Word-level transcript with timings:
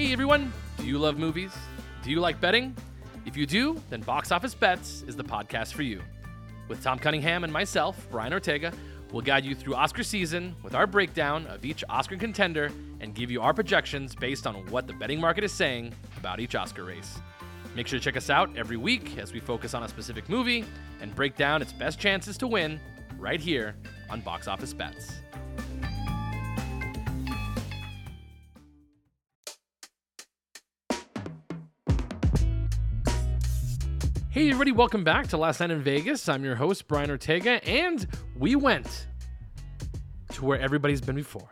Hey 0.00 0.14
everyone, 0.14 0.50
do 0.78 0.86
you 0.86 0.98
love 0.98 1.18
movies? 1.18 1.52
Do 2.02 2.10
you 2.10 2.20
like 2.20 2.40
betting? 2.40 2.74
If 3.26 3.36
you 3.36 3.44
do, 3.44 3.78
then 3.90 4.00
Box 4.00 4.32
Office 4.32 4.54
Bets 4.54 5.04
is 5.06 5.14
the 5.14 5.22
podcast 5.22 5.74
for 5.74 5.82
you. 5.82 6.00
With 6.68 6.82
Tom 6.82 6.98
Cunningham 6.98 7.44
and 7.44 7.52
myself, 7.52 8.08
Brian 8.10 8.32
Ortega, 8.32 8.72
we'll 9.12 9.20
guide 9.20 9.44
you 9.44 9.54
through 9.54 9.74
Oscar 9.74 10.02
season 10.02 10.56
with 10.62 10.74
our 10.74 10.86
breakdown 10.86 11.46
of 11.48 11.66
each 11.66 11.84
Oscar 11.90 12.16
contender 12.16 12.72
and 13.00 13.14
give 13.14 13.30
you 13.30 13.42
our 13.42 13.52
projections 13.52 14.14
based 14.14 14.46
on 14.46 14.54
what 14.70 14.86
the 14.86 14.94
betting 14.94 15.20
market 15.20 15.44
is 15.44 15.52
saying 15.52 15.92
about 16.16 16.40
each 16.40 16.54
Oscar 16.54 16.84
race. 16.84 17.18
Make 17.76 17.86
sure 17.86 17.98
to 17.98 18.02
check 18.02 18.16
us 18.16 18.30
out 18.30 18.56
every 18.56 18.78
week 18.78 19.18
as 19.18 19.34
we 19.34 19.38
focus 19.38 19.74
on 19.74 19.82
a 19.82 19.88
specific 19.88 20.30
movie 20.30 20.64
and 21.02 21.14
break 21.14 21.36
down 21.36 21.60
its 21.60 21.74
best 21.74 21.98
chances 21.98 22.38
to 22.38 22.46
win 22.46 22.80
right 23.18 23.38
here 23.38 23.76
on 24.08 24.22
Box 24.22 24.48
Office 24.48 24.72
Bets. 24.72 25.20
Hey, 34.32 34.48
everybody, 34.48 34.70
welcome 34.70 35.02
back 35.02 35.26
to 35.30 35.36
Last 35.36 35.58
Night 35.58 35.72
in 35.72 35.82
Vegas. 35.82 36.28
I'm 36.28 36.44
your 36.44 36.54
host, 36.54 36.86
Brian 36.86 37.10
Ortega, 37.10 37.60
and 37.68 38.06
we 38.38 38.54
went 38.54 39.08
to 40.34 40.44
where 40.44 40.60
everybody's 40.60 41.00
been 41.00 41.16
before. 41.16 41.50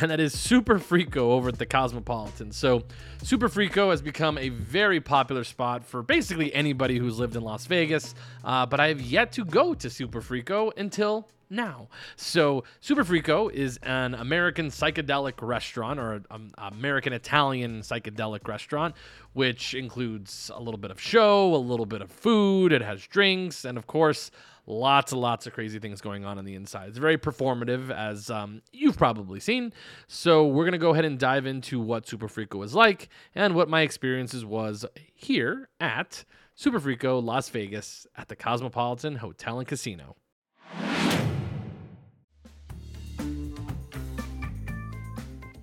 And 0.00 0.10
that 0.10 0.20
is 0.20 0.38
Super 0.38 0.78
Frico 0.78 1.16
over 1.18 1.50
at 1.50 1.58
the 1.58 1.66
Cosmopolitan. 1.66 2.50
So, 2.50 2.84
Super 3.22 3.48
Frico 3.48 3.90
has 3.90 4.00
become 4.00 4.38
a 4.38 4.48
very 4.48 5.00
popular 5.00 5.44
spot 5.44 5.84
for 5.84 6.02
basically 6.02 6.52
anybody 6.54 6.98
who's 6.98 7.18
lived 7.18 7.36
in 7.36 7.42
Las 7.42 7.66
Vegas. 7.66 8.14
Uh, 8.42 8.64
but 8.64 8.80
I 8.80 8.88
have 8.88 9.02
yet 9.02 9.32
to 9.32 9.44
go 9.44 9.74
to 9.74 9.90
Super 9.90 10.22
Frico 10.22 10.72
until 10.78 11.28
now. 11.50 11.88
So, 12.16 12.64
Super 12.80 13.04
Frico 13.04 13.52
is 13.52 13.78
an 13.82 14.14
American 14.14 14.68
psychedelic 14.68 15.34
restaurant 15.42 16.00
or 16.00 16.14
an 16.14 16.26
um, 16.30 16.50
American 16.56 17.12
Italian 17.12 17.82
psychedelic 17.82 18.48
restaurant, 18.48 18.94
which 19.34 19.74
includes 19.74 20.50
a 20.54 20.60
little 20.60 20.78
bit 20.78 20.90
of 20.90 20.98
show, 20.98 21.54
a 21.54 21.56
little 21.56 21.86
bit 21.86 22.00
of 22.00 22.10
food, 22.10 22.72
it 22.72 22.80
has 22.80 23.06
drinks, 23.06 23.66
and 23.66 23.76
of 23.76 23.86
course, 23.86 24.30
lots 24.66 25.12
and 25.12 25.20
lots 25.20 25.46
of 25.46 25.52
crazy 25.52 25.78
things 25.78 26.00
going 26.00 26.24
on 26.24 26.38
on 26.38 26.44
the 26.44 26.54
inside. 26.54 26.88
It's 26.88 26.98
very 26.98 27.18
performative, 27.18 27.90
as 27.90 28.30
um, 28.30 28.62
you've 28.72 28.96
probably 28.96 29.40
seen. 29.40 29.72
So, 30.06 30.46
we're 30.46 30.64
to 30.70 30.78
go 30.78 30.90
ahead 30.92 31.04
and 31.04 31.18
dive 31.18 31.46
into 31.46 31.80
what 31.80 32.06
Super 32.06 32.28
Frico 32.28 32.58
was 32.58 32.74
like 32.74 33.08
and 33.34 33.54
what 33.54 33.68
my 33.68 33.82
experiences 33.82 34.44
was 34.44 34.84
here 35.14 35.68
at 35.80 36.24
Super 36.54 36.80
Frico 36.80 37.22
Las 37.22 37.48
Vegas 37.48 38.06
at 38.16 38.28
the 38.28 38.36
Cosmopolitan 38.36 39.16
Hotel 39.16 39.58
and 39.58 39.66
Casino. 39.66 40.16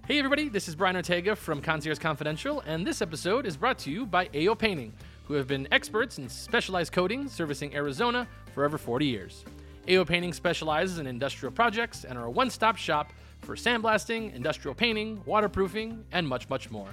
Hey 0.09 0.17
everybody, 0.17 0.49
this 0.49 0.67
is 0.67 0.75
Brian 0.75 0.95
Ortega 0.95 1.35
from 1.35 1.61
Concierge 1.61 1.99
Confidential, 1.99 2.61
and 2.65 2.87
this 2.87 2.99
episode 2.99 3.45
is 3.45 3.55
brought 3.55 3.77
to 3.79 3.91
you 3.91 4.07
by 4.07 4.27
AO 4.33 4.55
Painting, 4.55 4.91
who 5.29 5.35
have 5.35 5.47
been 5.47 5.67
experts 5.71 6.17
in 6.17 6.27
specialized 6.27 6.91
coating 6.91 7.29
servicing 7.29 7.73
Arizona 7.75 8.27
for 8.53 8.65
over 8.65 8.79
40 8.79 9.05
years. 9.05 9.45
AO 9.87 10.03
Painting 10.03 10.33
specializes 10.33 10.97
in 10.97 11.05
industrial 11.05 11.51
projects 11.53 12.03
and 12.03 12.17
are 12.17 12.25
a 12.25 12.31
one-stop 12.31 12.75
shop 12.75 13.13
for 13.41 13.55
sandblasting, 13.55 14.33
industrial 14.33 14.73
painting, 14.73 15.21
waterproofing, 15.25 16.03
and 16.11 16.27
much, 16.27 16.49
much 16.49 16.71
more. 16.71 16.89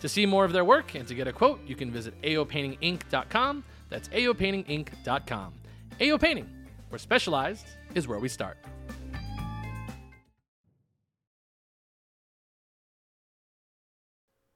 To 0.00 0.08
see 0.08 0.26
more 0.26 0.44
of 0.44 0.52
their 0.52 0.64
work 0.64 0.96
and 0.96 1.06
to 1.06 1.14
get 1.14 1.28
a 1.28 1.32
quote, 1.32 1.60
you 1.64 1.76
can 1.76 1.90
visit 1.92 2.20
aopaintinginc.com. 2.22 3.64
That's 3.88 4.08
aopaintinginc.com. 4.08 5.54
AO 6.00 6.18
Painting, 6.18 6.50
where 6.88 6.98
specialized 6.98 7.66
is 7.94 8.08
where 8.08 8.18
we 8.18 8.28
start. 8.28 8.58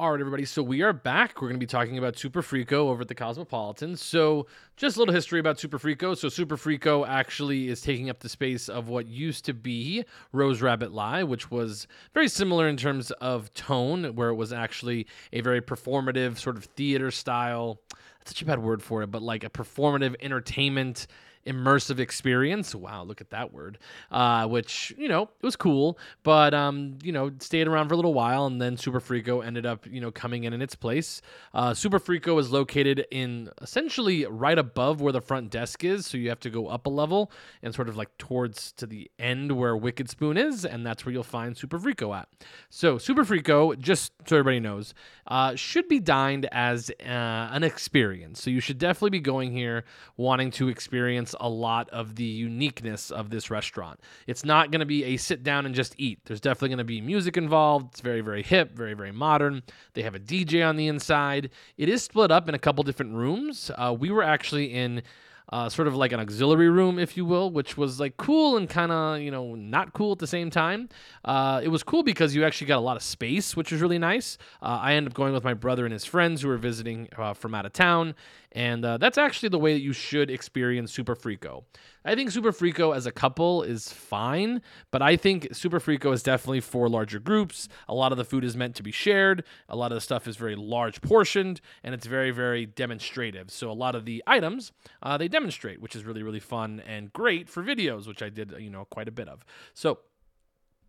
All 0.01 0.13
right, 0.13 0.19
everybody. 0.19 0.47
So 0.47 0.63
we 0.63 0.81
are 0.81 0.95
back. 0.95 1.43
We're 1.43 1.49
going 1.49 1.61
to 1.61 1.67
be 1.67 1.67
talking 1.67 1.99
about 1.99 2.17
Super 2.17 2.41
Frico 2.41 2.89
over 2.89 3.03
at 3.03 3.09
the 3.09 3.15
Cosmopolitan. 3.15 3.97
So, 3.97 4.47
just 4.79 4.97
a 4.97 4.99
little 4.99 5.13
history 5.13 5.41
about 5.41 5.61
Super 5.61 5.79
Frico. 5.79 6.17
So, 6.17 6.31
Super 6.31 6.57
Frico 6.57 7.07
actually 7.07 7.69
is 7.69 7.83
taking 7.83 8.09
up 8.09 8.21
the 8.21 8.29
space 8.31 8.71
of 8.71 8.89
what 8.89 9.09
used 9.09 9.45
to 9.45 9.53
be 9.53 10.07
Rose 10.33 10.63
Rabbit 10.63 10.93
Lie, 10.93 11.25
which 11.25 11.51
was 11.51 11.87
very 12.15 12.29
similar 12.29 12.67
in 12.67 12.79
terms 12.79 13.11
of 13.11 13.53
tone, 13.53 14.15
where 14.15 14.31
it 14.31 14.37
was 14.37 14.55
actually 14.55 15.07
a 15.35 15.43
very 15.43 15.61
performative 15.61 16.39
sort 16.39 16.57
of 16.57 16.65
theater 16.65 17.11
style. 17.11 17.79
That's 18.21 18.31
such 18.31 18.41
a 18.41 18.47
bad 18.47 18.63
word 18.63 18.83
for 18.83 19.03
it, 19.03 19.11
but 19.11 19.21
like 19.21 19.45
a 19.45 19.51
performative 19.51 20.17
entertainment 20.23 21.09
immersive 21.47 21.99
experience. 21.99 22.75
Wow, 22.75 23.05
look 23.05 23.21
at 23.21 23.31
that 23.31 23.53
word. 23.53 23.79
Uh, 24.11 24.47
which 24.47 24.93
you 24.97 25.09
know 25.09 25.23
it 25.23 25.45
was 25.45 25.57
cool, 25.57 25.99
but 26.23 26.55
um, 26.55 26.99
you 27.03 27.13
know 27.13 27.31
stayed 27.41 27.67
around 27.67 27.89
for 27.89 27.95
a 27.95 27.97
little 27.97 28.15
while, 28.15 28.47
and 28.47 28.61
then 28.61 28.77
Super 28.77 29.01
Frico 29.01 29.45
ended 29.45 29.67
up 29.67 29.87
you 29.87 30.01
know 30.01 30.11
coming 30.11 30.45
in 30.45 30.53
in 30.53 30.63
its 30.63 30.75
place. 30.75 31.23
Uh, 31.55 31.75
Super 31.75 31.99
Frico 31.99 32.39
is 32.39 32.51
located 32.51 33.07
in 33.11 33.51
essentially 33.63 34.27
right 34.27 34.59
above 34.59 35.01
where 35.01 35.13
the 35.13 35.21
front 35.21 35.51
desk 35.51 35.85
is, 35.85 36.07
so 36.07 36.19
you 36.19 36.29
have 36.29 36.41
to 36.41 36.51
go 36.51 36.69
up 36.69 36.87
a 36.87 36.91
level 36.91 37.31
and 37.63 37.75
sort 37.75 37.89
of 37.89 37.97
like 37.97 38.17
towards 38.19 38.73
to 38.73 38.87
the 38.87 39.11
end 39.19 39.53
where 39.53 39.77
Wicked 39.77 40.09
Spoon 40.11 40.37
is, 40.37 40.65
and 40.65 40.85
that's 40.85 41.05
where 41.05 41.13
you'll 41.13 41.23
find 41.23 41.57
Super 41.57 41.79
Frico 41.79 42.17
at. 42.17 42.29
So 42.69 42.99
Super 42.99 43.25
Frico, 43.25 43.79
just 43.79 44.13
so 44.27 44.37
everybody 44.37 44.61
knows, 44.61 44.95
uh, 45.27 45.55
should 45.55 45.89
be 45.89 46.01
dined 46.01 46.47
as 46.53 46.91
uh, 47.01 47.05
an 47.53 47.63
experience. 47.63 48.43
So 48.43 48.51
you 48.51 48.61
should 48.61 48.79
definitely 48.79 49.11
be 49.11 49.21
going 49.21 49.53
here 49.53 49.85
wanting 50.17 50.51
to 50.53 50.69
experience 50.69 51.30
a 51.39 51.49
lot 51.49 51.89
of 51.91 52.17
the 52.17 52.25
uniqueness 52.25 53.11
of 53.11 53.31
this 53.31 53.51
restaurant. 53.51 54.01
It's 54.27 54.45
not 54.45 54.71
going 54.71 54.81
to 54.81 54.87
be 54.87 55.05
a 55.05 55.17
sit 55.17 55.43
down 55.43 55.67
and 55.67 55.75
just 55.75 55.95
eat. 55.99 56.21
There's 56.25 56.41
definitely 56.41 56.71
going 56.71 56.79
to 56.79 56.85
be 56.85 57.01
music 57.01 57.37
involved. 57.37 57.89
It's 57.93 58.01
very, 58.01 58.21
very 58.21 58.43
hip, 58.43 58.77
very, 58.77 58.95
very 58.95 59.13
modern. 59.13 59.63
They 59.95 60.03
have 60.03 60.15
a 60.15 60.21
DJ 60.21 60.67
on 60.67 60.77
the 60.77 60.89
inside. 60.89 61.51
It 61.77 61.89
is 61.89 62.03
split 62.03 62.31
up 62.31 62.49
in 62.49 62.55
a 62.55 62.59
couple 62.59 62.83
different 62.85 63.15
rooms. 63.15 63.71
Uh, 63.77 63.95
we 63.99 64.11
were 64.11 64.23
actually 64.23 64.73
in 64.73 65.03
uh, 65.51 65.69
sort 65.69 65.89
of 65.89 65.97
like 65.97 66.13
an 66.13 66.21
auxiliary 66.21 66.71
room, 66.71 66.99
if 66.99 67.17
you 67.17 67.25
will, 67.25 67.51
which 67.51 67.77
was 67.77 67.99
like 67.99 68.17
cool 68.17 68.57
and 68.57 68.69
kind 68.69 68.93
of, 68.93 69.21
you 69.21 69.31
know, 69.31 69.55
not 69.55 69.93
cool 69.93 70.13
at 70.13 70.19
the 70.19 70.27
same 70.27 70.51
time. 70.51 70.89
Uh, 71.25 71.61
it 71.63 71.69
was 71.69 71.83
cool 71.83 72.03
because 72.03 72.35
you 72.35 72.45
actually 72.45 72.69
got 72.69 72.79
a 72.79 72.81
lot 72.81 72.97
of 72.97 73.03
space, 73.03 73.57
which 73.57 73.73
was 73.73 73.81
really 73.81 73.99
nice. 73.99 74.39
Uh, 74.63 74.79
I 74.81 74.95
ended 74.95 75.13
up 75.13 75.17
going 75.17 75.33
with 75.33 75.45
my 75.45 75.55
brother 75.55 75.85
and 75.85 75.93
his 75.93 76.05
friends 76.05 76.43
who 76.43 76.49
were 76.49 76.57
visiting 76.57 77.09
uh, 77.17 77.35
from 77.35 77.55
out 77.55 77.67
of 77.67 77.73
town, 77.73 78.15
and 78.53 78.85
uh, 78.85 78.99
that's 78.99 79.19
actually 79.19 79.49
the 79.49 79.59
way 79.59 79.75
that 79.75 79.81
you 79.81 79.93
should 79.93 80.31
experience 80.31 80.93
Super 80.93 81.17
Frico. 81.17 81.65
I 82.05 82.15
think 82.15 82.31
Super 82.31 82.51
Frico 82.51 82.97
as 82.97 83.05
a 83.05 83.13
couple 83.13 83.63
is 83.63 83.93
fine, 83.93 84.63
but 84.91 85.03
I 85.03 85.17
think 85.17 85.49
Super 85.53 85.79
Frico 85.79 86.15
is 86.15 86.23
definitely 86.23 86.61
for 86.61 86.89
larger 86.89 87.19
groups. 87.19 87.69
A 87.89 87.95
lot 87.95 88.11
of 88.11 88.19
the 88.19 88.25
food 88.25 88.43
is 88.43 88.57
meant 88.57 88.75
to 88.77 88.83
be 88.83 88.91
shared. 88.91 89.45
A 89.69 89.77
lot 89.77 89.93
of 89.93 89.97
the 89.97 90.01
stuff 90.01 90.27
is 90.27 90.37
very 90.37 90.57
large 90.57 91.03
portioned, 91.03 91.61
and 91.85 91.95
it's 91.95 92.07
very, 92.07 92.31
very 92.31 92.65
demonstrative. 92.65 93.51
So 93.51 93.71
a 93.71 93.75
lot 93.75 93.95
of 93.95 94.07
the 94.07 94.23
items 94.27 94.73
uh, 95.03 95.19
they 95.19 95.29
demonstrate, 95.41 95.81
which 95.81 95.97
is 95.97 96.05
really, 96.05 96.23
really 96.23 96.41
fun 96.41 96.83
and 96.87 97.13
great 97.13 97.49
for 97.49 97.63
videos, 97.63 98.07
which 98.07 98.23
I 98.23 98.29
did, 98.29 98.55
you 98.59 98.71
know, 98.71 98.85
quite 98.85 99.09
a 99.09 99.11
bit 99.11 99.29
of. 99.29 99.45
So 99.75 99.99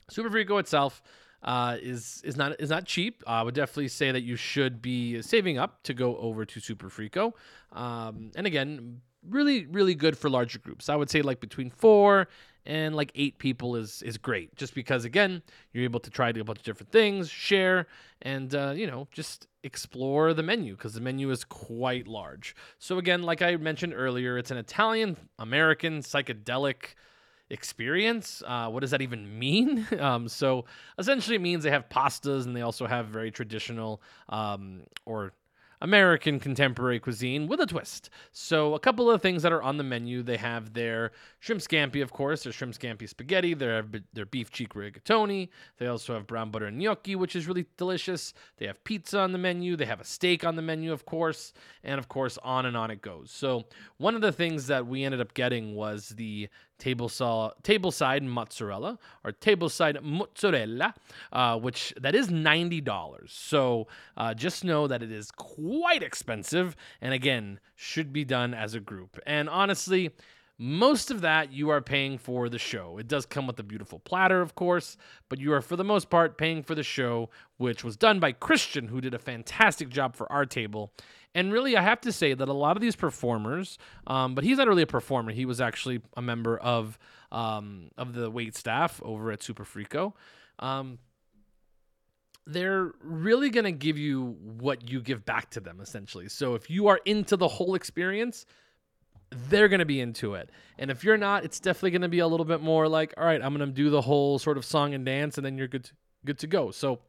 Super 0.09 0.29
Frico 0.29 0.59
itself 0.59 1.01
uh, 1.43 1.77
is 1.81 2.21
is 2.23 2.35
not 2.35 2.59
is 2.59 2.69
not 2.69 2.85
cheap. 2.85 3.23
I 3.25 3.43
would 3.43 3.55
definitely 3.55 3.87
say 3.87 4.11
that 4.11 4.21
you 4.21 4.35
should 4.35 4.81
be 4.81 5.21
saving 5.21 5.57
up 5.57 5.83
to 5.83 5.93
go 5.93 6.17
over 6.17 6.45
to 6.45 6.59
Super 6.59 6.89
Frico. 6.89 7.33
Um, 7.71 8.31
and 8.35 8.45
again, 8.45 9.01
really 9.27 9.65
really 9.65 9.95
good 9.95 10.17
for 10.17 10.29
larger 10.29 10.59
groups. 10.59 10.89
I 10.89 10.95
would 10.95 11.09
say 11.09 11.21
like 11.21 11.39
between 11.39 11.69
four 11.69 12.27
and 12.65 12.95
like 12.95 13.11
eight 13.15 13.37
people 13.37 13.75
is 13.75 14.01
is 14.01 14.17
great. 14.17 14.55
Just 14.55 14.75
because 14.75 15.05
again, 15.05 15.41
you're 15.73 15.83
able 15.83 15.99
to 15.99 16.09
try 16.09 16.29
a 16.29 16.43
bunch 16.43 16.59
of 16.59 16.63
different 16.63 16.91
things, 16.91 17.29
share, 17.29 17.87
and 18.21 18.53
uh, 18.53 18.73
you 18.75 18.87
know 18.87 19.07
just 19.11 19.47
explore 19.63 20.33
the 20.33 20.43
menu 20.43 20.75
because 20.75 20.93
the 20.93 21.01
menu 21.01 21.29
is 21.29 21.43
quite 21.43 22.07
large. 22.07 22.55
So 22.79 22.97
again, 22.97 23.23
like 23.23 23.41
I 23.41 23.55
mentioned 23.57 23.93
earlier, 23.95 24.37
it's 24.37 24.51
an 24.51 24.57
Italian 24.57 25.17
American 25.39 25.99
psychedelic 25.99 26.95
experience. 27.51 28.41
Uh, 28.45 28.69
what 28.69 28.79
does 28.79 28.91
that 28.91 29.01
even 29.01 29.39
mean? 29.39 29.87
Um, 29.99 30.27
so 30.27 30.65
essentially, 30.97 31.35
it 31.35 31.41
means 31.41 31.63
they 31.63 31.71
have 31.71 31.89
pastas 31.89 32.45
and 32.45 32.55
they 32.55 32.61
also 32.61 32.87
have 32.87 33.07
very 33.07 33.31
traditional 33.31 34.01
um, 34.29 34.83
or 35.05 35.33
American 35.81 36.39
contemporary 36.39 36.99
cuisine 36.99 37.47
with 37.47 37.59
a 37.59 37.65
twist. 37.65 38.09
So, 38.31 38.75
a 38.75 38.79
couple 38.79 39.09
of 39.09 39.21
things 39.21 39.41
that 39.43 39.51
are 39.51 39.63
on 39.63 39.77
the 39.77 39.83
menu 39.83 40.21
they 40.21 40.37
have 40.37 40.73
their 40.73 41.11
shrimp 41.39 41.61
scampi, 41.61 42.01
of 42.03 42.11
course, 42.11 42.43
their 42.43 42.53
shrimp 42.53 42.75
scampi 42.75 43.09
spaghetti, 43.09 43.53
their, 43.53 43.83
their 44.13 44.25
beef 44.25 44.51
cheek 44.51 44.73
rigatoni. 44.73 45.49
They 45.77 45.87
also 45.87 46.13
have 46.13 46.27
brown 46.27 46.51
butter 46.51 46.69
gnocchi, 46.69 47.15
which 47.15 47.35
is 47.35 47.47
really 47.47 47.65
delicious. 47.77 48.33
They 48.57 48.67
have 48.67 48.83
pizza 48.83 49.19
on 49.19 49.31
the 49.31 49.37
menu. 49.37 49.75
They 49.75 49.85
have 49.85 50.01
a 50.01 50.05
steak 50.05 50.45
on 50.45 50.55
the 50.55 50.61
menu, 50.61 50.91
of 50.91 51.05
course. 51.05 51.53
And 51.83 51.97
of 51.97 52.07
course, 52.07 52.37
on 52.43 52.65
and 52.65 52.77
on 52.77 52.91
it 52.91 53.01
goes. 53.01 53.31
So, 53.31 53.65
one 53.97 54.15
of 54.15 54.21
the 54.21 54.31
things 54.31 54.67
that 54.67 54.85
we 54.85 55.03
ended 55.03 55.21
up 55.21 55.33
getting 55.33 55.75
was 55.75 56.09
the 56.09 56.49
table 56.81 57.09
saw, 57.09 57.51
table 57.61 57.91
side 57.91 58.23
mozzarella 58.23 58.97
or 59.23 59.31
table 59.31 59.69
side 59.69 59.97
mozzarella, 60.01 60.93
uh, 61.31 61.57
which 61.65 61.93
that 62.01 62.15
is 62.15 62.29
ninety 62.29 62.81
dollars. 62.81 63.31
So 63.33 63.87
uh, 64.17 64.33
just 64.33 64.63
know 64.63 64.87
that 64.87 65.03
it 65.03 65.11
is 65.11 65.31
quite 65.31 66.03
expensive, 66.03 66.75
and 66.99 67.13
again 67.13 67.59
should 67.75 68.11
be 68.11 68.25
done 68.25 68.53
as 68.53 68.73
a 68.73 68.79
group. 68.79 69.19
And 69.25 69.47
honestly, 69.47 70.09
most 70.57 71.11
of 71.11 71.21
that 71.21 71.51
you 71.51 71.69
are 71.69 71.81
paying 71.81 72.19
for 72.19 72.49
the 72.49 72.59
show. 72.59 72.99
It 72.99 73.07
does 73.07 73.25
come 73.25 73.47
with 73.47 73.59
a 73.59 73.63
beautiful 73.63 73.99
platter, 73.99 74.41
of 74.41 74.53
course, 74.53 74.97
but 75.29 75.39
you 75.39 75.53
are 75.53 75.61
for 75.61 75.75
the 75.75 75.83
most 75.83 76.09
part 76.09 76.37
paying 76.37 76.63
for 76.63 76.75
the 76.75 76.83
show, 76.83 77.29
which 77.57 77.83
was 77.83 77.97
done 77.97 78.19
by 78.19 78.31
Christian, 78.31 78.87
who 78.87 79.01
did 79.01 79.13
a 79.13 79.19
fantastic 79.19 79.89
job 79.89 80.15
for 80.15 80.31
our 80.31 80.45
table. 80.45 80.91
And 81.33 81.53
really, 81.53 81.77
I 81.77 81.81
have 81.81 82.01
to 82.01 82.11
say 82.11 82.33
that 82.33 82.49
a 82.49 82.53
lot 82.53 82.75
of 82.75 82.81
these 82.81 82.95
performers, 82.95 83.77
um, 84.05 84.35
but 84.35 84.43
he's 84.43 84.57
not 84.57 84.67
really 84.67 84.83
a 84.83 84.87
performer. 84.87 85.31
He 85.31 85.45
was 85.45 85.61
actually 85.61 86.01
a 86.17 86.21
member 86.21 86.57
of 86.57 86.99
um, 87.31 87.89
of 87.97 88.13
the 88.13 88.29
wait 88.29 88.55
staff 88.55 89.01
over 89.03 89.31
at 89.31 89.41
Super 89.41 89.63
Frico. 89.63 90.13
Um, 90.59 90.99
they're 92.45 92.91
really 93.01 93.49
going 93.49 93.63
to 93.63 93.71
give 93.71 93.97
you 93.97 94.35
what 94.41 94.89
you 94.89 95.01
give 95.01 95.23
back 95.25 95.51
to 95.51 95.59
them, 95.59 95.79
essentially. 95.79 96.27
So 96.27 96.55
if 96.55 96.69
you 96.69 96.87
are 96.87 96.99
into 97.05 97.37
the 97.37 97.47
whole 97.47 97.75
experience, 97.75 98.45
they're 99.49 99.69
going 99.69 99.79
to 99.79 99.85
be 99.85 100.01
into 100.01 100.33
it. 100.33 100.49
And 100.77 100.91
if 100.91 101.03
you're 101.03 101.17
not, 101.17 101.45
it's 101.45 101.59
definitely 101.59 101.91
going 101.91 102.01
to 102.01 102.09
be 102.09 102.19
a 102.19 102.27
little 102.27 102.45
bit 102.45 102.61
more 102.61 102.87
like, 102.87 103.13
all 103.17 103.23
right, 103.23 103.41
I'm 103.41 103.55
going 103.55 103.67
to 103.67 103.73
do 103.73 103.89
the 103.89 104.01
whole 104.01 104.39
sort 104.39 104.57
of 104.57 104.65
song 104.65 104.93
and 104.93 105.05
dance, 105.05 105.37
and 105.37 105.45
then 105.45 105.57
you're 105.57 105.67
good 105.67 105.85
to, 105.85 105.91
good 106.25 106.39
to 106.39 106.47
go. 106.47 106.71
So 106.71 106.99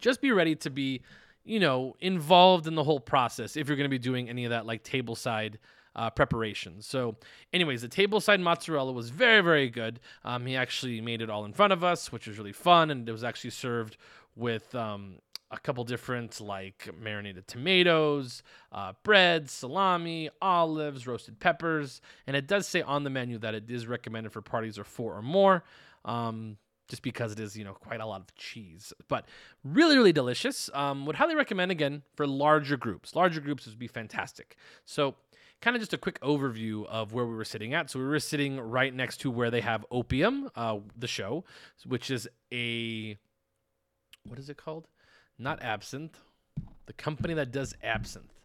just 0.00 0.20
be 0.20 0.32
ready 0.32 0.56
to 0.56 0.70
be 0.70 1.02
you 1.44 1.60
know, 1.60 1.96
involved 2.00 2.66
in 2.66 2.74
the 2.74 2.84
whole 2.84 3.00
process 3.00 3.56
if 3.56 3.68
you're 3.68 3.76
going 3.76 3.88
to 3.88 3.90
be 3.90 3.98
doing 3.98 4.28
any 4.28 4.44
of 4.44 4.50
that 4.50 4.66
like 4.66 4.82
table 4.82 5.16
side 5.16 5.58
uh, 5.94 6.10
preparation. 6.10 6.80
So, 6.80 7.16
anyways, 7.52 7.82
the 7.82 7.88
table 7.88 8.20
side 8.20 8.40
mozzarella 8.40 8.92
was 8.92 9.10
very, 9.10 9.42
very 9.42 9.68
good. 9.68 10.00
Um, 10.24 10.46
he 10.46 10.56
actually 10.56 11.00
made 11.00 11.20
it 11.20 11.30
all 11.30 11.44
in 11.44 11.52
front 11.52 11.72
of 11.72 11.84
us, 11.84 12.10
which 12.10 12.26
was 12.26 12.38
really 12.38 12.52
fun, 12.52 12.90
and 12.90 13.08
it 13.08 13.12
was 13.12 13.24
actually 13.24 13.50
served 13.50 13.96
with 14.34 14.74
um, 14.74 15.16
a 15.50 15.58
couple 15.58 15.84
different 15.84 16.40
like 16.40 16.88
marinated 16.98 17.46
tomatoes, 17.46 18.42
uh, 18.72 18.94
bread, 19.02 19.50
salami, 19.50 20.30
olives, 20.40 21.06
roasted 21.06 21.38
peppers, 21.38 22.00
and 22.26 22.36
it 22.36 22.46
does 22.46 22.66
say 22.66 22.80
on 22.80 23.04
the 23.04 23.10
menu 23.10 23.38
that 23.38 23.54
it 23.54 23.70
is 23.70 23.86
recommended 23.86 24.32
for 24.32 24.40
parties 24.40 24.78
of 24.78 24.86
four 24.86 25.14
or 25.14 25.22
more. 25.22 25.62
Um, 26.04 26.56
just 26.92 27.02
because 27.02 27.32
it 27.32 27.40
is, 27.40 27.56
you 27.56 27.64
know, 27.64 27.72
quite 27.72 28.02
a 28.02 28.06
lot 28.06 28.20
of 28.20 28.34
cheese. 28.34 28.92
But 29.08 29.24
really, 29.64 29.96
really 29.96 30.12
delicious. 30.12 30.68
Um, 30.74 31.06
would 31.06 31.16
highly 31.16 31.34
recommend 31.34 31.70
again 31.70 32.02
for 32.16 32.26
larger 32.26 32.76
groups. 32.76 33.16
Larger 33.16 33.40
groups 33.40 33.64
would 33.64 33.78
be 33.78 33.86
fantastic. 33.86 34.56
So, 34.84 35.14
kind 35.62 35.74
of 35.74 35.80
just 35.80 35.94
a 35.94 35.96
quick 35.96 36.20
overview 36.20 36.84
of 36.84 37.14
where 37.14 37.24
we 37.24 37.34
were 37.34 37.46
sitting 37.46 37.72
at. 37.72 37.88
So, 37.88 37.98
we 37.98 38.04
were 38.04 38.20
sitting 38.20 38.60
right 38.60 38.92
next 38.92 39.22
to 39.22 39.30
where 39.30 39.50
they 39.50 39.62
have 39.62 39.86
Opium, 39.90 40.50
uh, 40.54 40.80
the 40.94 41.06
show, 41.06 41.44
which 41.86 42.10
is 42.10 42.28
a 42.52 43.16
what 44.28 44.38
is 44.38 44.50
it 44.50 44.58
called? 44.58 44.86
Not 45.38 45.62
absinthe. 45.62 46.18
The 46.84 46.92
company 46.92 47.32
that 47.32 47.52
does 47.52 47.74
absinthe. 47.82 48.41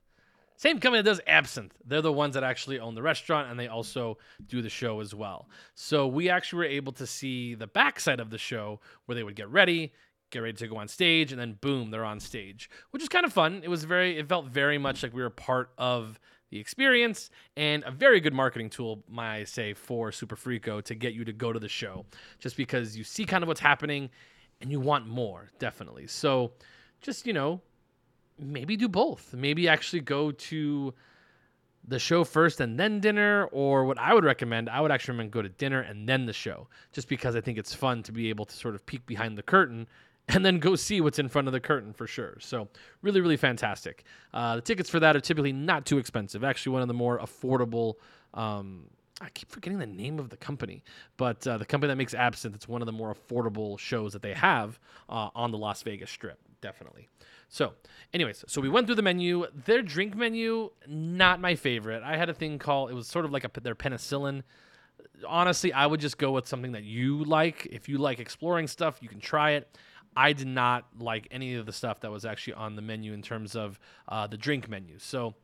Same 0.57 0.79
company 0.79 1.03
that 1.03 1.09
does 1.09 1.21
Absinthe. 1.27 1.75
They're 1.85 2.01
the 2.01 2.11
ones 2.11 2.33
that 2.33 2.43
actually 2.43 2.79
own 2.79 2.95
the 2.95 3.01
restaurant 3.03 3.49
and 3.49 3.59
they 3.59 3.67
also 3.67 4.17
do 4.47 4.63
the 4.63 4.69
show 4.69 4.99
as 4.99 5.13
well. 5.13 5.47
So 5.75 6.07
we 6.07 6.29
actually 6.29 6.57
were 6.57 6.65
able 6.65 6.93
to 6.93 7.05
see 7.05 7.53
the 7.53 7.67
backside 7.67 8.19
of 8.19 8.31
the 8.31 8.39
show 8.39 8.79
where 9.05 9.15
they 9.15 9.23
would 9.23 9.35
get 9.35 9.49
ready, 9.49 9.93
get 10.31 10.39
ready 10.39 10.57
to 10.57 10.67
go 10.67 10.77
on 10.77 10.87
stage, 10.87 11.31
and 11.31 11.39
then 11.39 11.59
boom, 11.61 11.91
they're 11.91 12.03
on 12.03 12.19
stage, 12.19 12.71
which 12.89 13.03
is 13.03 13.09
kind 13.09 13.23
of 13.23 13.31
fun. 13.31 13.61
It 13.63 13.69
was 13.69 13.83
very, 13.83 14.17
it 14.17 14.27
felt 14.27 14.47
very 14.47 14.79
much 14.79 15.03
like 15.03 15.13
we 15.13 15.21
were 15.21 15.29
part 15.29 15.69
of 15.77 16.19
the 16.49 16.59
experience 16.59 17.29
and 17.55 17.83
a 17.85 17.91
very 17.91 18.19
good 18.19 18.33
marketing 18.33 18.71
tool, 18.71 19.03
might 19.07 19.35
I 19.35 19.43
say, 19.43 19.75
for 19.75 20.11
Super 20.11 20.35
Frico 20.35 20.83
to 20.85 20.95
get 20.95 21.13
you 21.13 21.23
to 21.25 21.33
go 21.33 21.53
to 21.53 21.59
the 21.59 21.69
show 21.69 22.05
just 22.39 22.57
because 22.57 22.97
you 22.97 23.03
see 23.03 23.25
kind 23.25 23.43
of 23.43 23.47
what's 23.47 23.59
happening 23.59 24.09
and 24.59 24.71
you 24.71 24.79
want 24.79 25.07
more, 25.07 25.49
definitely. 25.59 26.07
So 26.07 26.53
just, 26.99 27.27
you 27.27 27.33
know, 27.33 27.61
maybe 28.39 28.77
do 28.77 28.87
both. 28.87 29.33
Maybe 29.33 29.67
actually 29.67 30.01
go 30.01 30.31
to 30.31 30.93
the 31.87 31.99
show 31.99 32.23
first 32.23 32.59
and 32.59 32.77
then 32.77 32.99
dinner, 32.99 33.45
or 33.51 33.85
what 33.85 33.97
I 33.97 34.13
would 34.13 34.25
recommend, 34.25 34.69
I 34.69 34.81
would 34.81 34.91
actually 34.91 35.13
recommend 35.13 35.31
go 35.31 35.41
to 35.41 35.49
dinner 35.49 35.81
and 35.81 36.07
then 36.07 36.25
the 36.25 36.33
show, 36.33 36.67
just 36.91 37.07
because 37.07 37.35
I 37.35 37.41
think 37.41 37.57
it's 37.57 37.73
fun 37.73 38.03
to 38.03 38.11
be 38.11 38.29
able 38.29 38.45
to 38.45 38.55
sort 38.55 38.75
of 38.75 38.85
peek 38.85 39.05
behind 39.05 39.37
the 39.37 39.43
curtain 39.43 39.87
and 40.29 40.45
then 40.45 40.59
go 40.59 40.75
see 40.75 40.99
what's 40.99 41.19
in 41.19 41.29
front 41.29 41.47
of 41.47 41.53
the 41.53 41.59
curtain 41.59 41.93
for 41.93 42.05
sure. 42.05 42.37
So 42.39 42.67
really, 43.01 43.21
really 43.21 43.37
fantastic. 43.37 44.03
Uh, 44.33 44.57
the 44.57 44.61
tickets 44.61 44.89
for 44.89 44.99
that 44.99 45.15
are 45.15 45.21
typically 45.21 45.53
not 45.53 45.85
too 45.85 45.97
expensive. 45.97 46.43
Actually, 46.43 46.73
one 46.73 46.81
of 46.81 46.89
the 46.89 46.93
more 46.93 47.19
affordable. 47.19 47.95
Um, 48.33 48.87
I 49.19 49.29
keep 49.29 49.49
forgetting 49.49 49.79
the 49.79 49.87
name 49.87 50.19
of 50.19 50.29
the 50.29 50.37
company, 50.37 50.83
but 51.15 51.47
uh, 51.47 51.57
the 51.57 51.65
company 51.65 51.89
that 51.89 51.95
makes 51.95 52.13
Absinthe, 52.13 52.55
it's 52.55 52.67
one 52.67 52.83
of 52.83 52.85
the 52.85 52.91
more 52.91 53.15
affordable 53.15 53.79
shows 53.79 54.13
that 54.13 54.21
they 54.21 54.33
have 54.33 54.79
uh, 55.09 55.29
on 55.33 55.49
the 55.49 55.57
Las 55.57 55.81
Vegas 55.81 56.11
Strip, 56.11 56.37
definitely. 56.61 57.07
So, 57.49 57.73
anyways, 58.13 58.43
so 58.47 58.61
we 58.61 58.69
went 58.69 58.87
through 58.87 58.95
the 58.95 59.01
menu. 59.01 59.45
Their 59.65 59.81
drink 59.81 60.15
menu, 60.15 60.71
not 60.87 61.39
my 61.39 61.55
favorite. 61.55 62.03
I 62.03 62.17
had 62.17 62.29
a 62.29 62.33
thing 62.33 62.59
called 62.59 62.91
it 62.91 62.93
was 62.93 63.07
sort 63.07 63.25
of 63.25 63.31
like 63.31 63.43
a 63.43 63.59
their 63.59 63.75
penicillin. 63.75 64.43
Honestly, 65.27 65.73
I 65.73 65.85
would 65.85 65.99
just 65.99 66.17
go 66.17 66.31
with 66.31 66.47
something 66.47 66.73
that 66.73 66.83
you 66.83 67.23
like. 67.23 67.67
If 67.71 67.87
you 67.87 67.97
like 67.97 68.19
exploring 68.19 68.67
stuff, 68.67 68.99
you 69.01 69.09
can 69.09 69.19
try 69.19 69.51
it. 69.51 69.77
I 70.15 70.33
did 70.33 70.47
not 70.47 70.87
like 70.99 71.27
any 71.31 71.55
of 71.55 71.65
the 71.65 71.73
stuff 71.73 71.99
that 72.01 72.11
was 72.11 72.25
actually 72.25 72.53
on 72.53 72.75
the 72.75 72.81
menu 72.81 73.13
in 73.13 73.21
terms 73.21 73.55
of 73.55 73.79
uh, 74.07 74.27
the 74.27 74.37
drink 74.37 74.67
menu. 74.67 74.95
So 74.97 75.35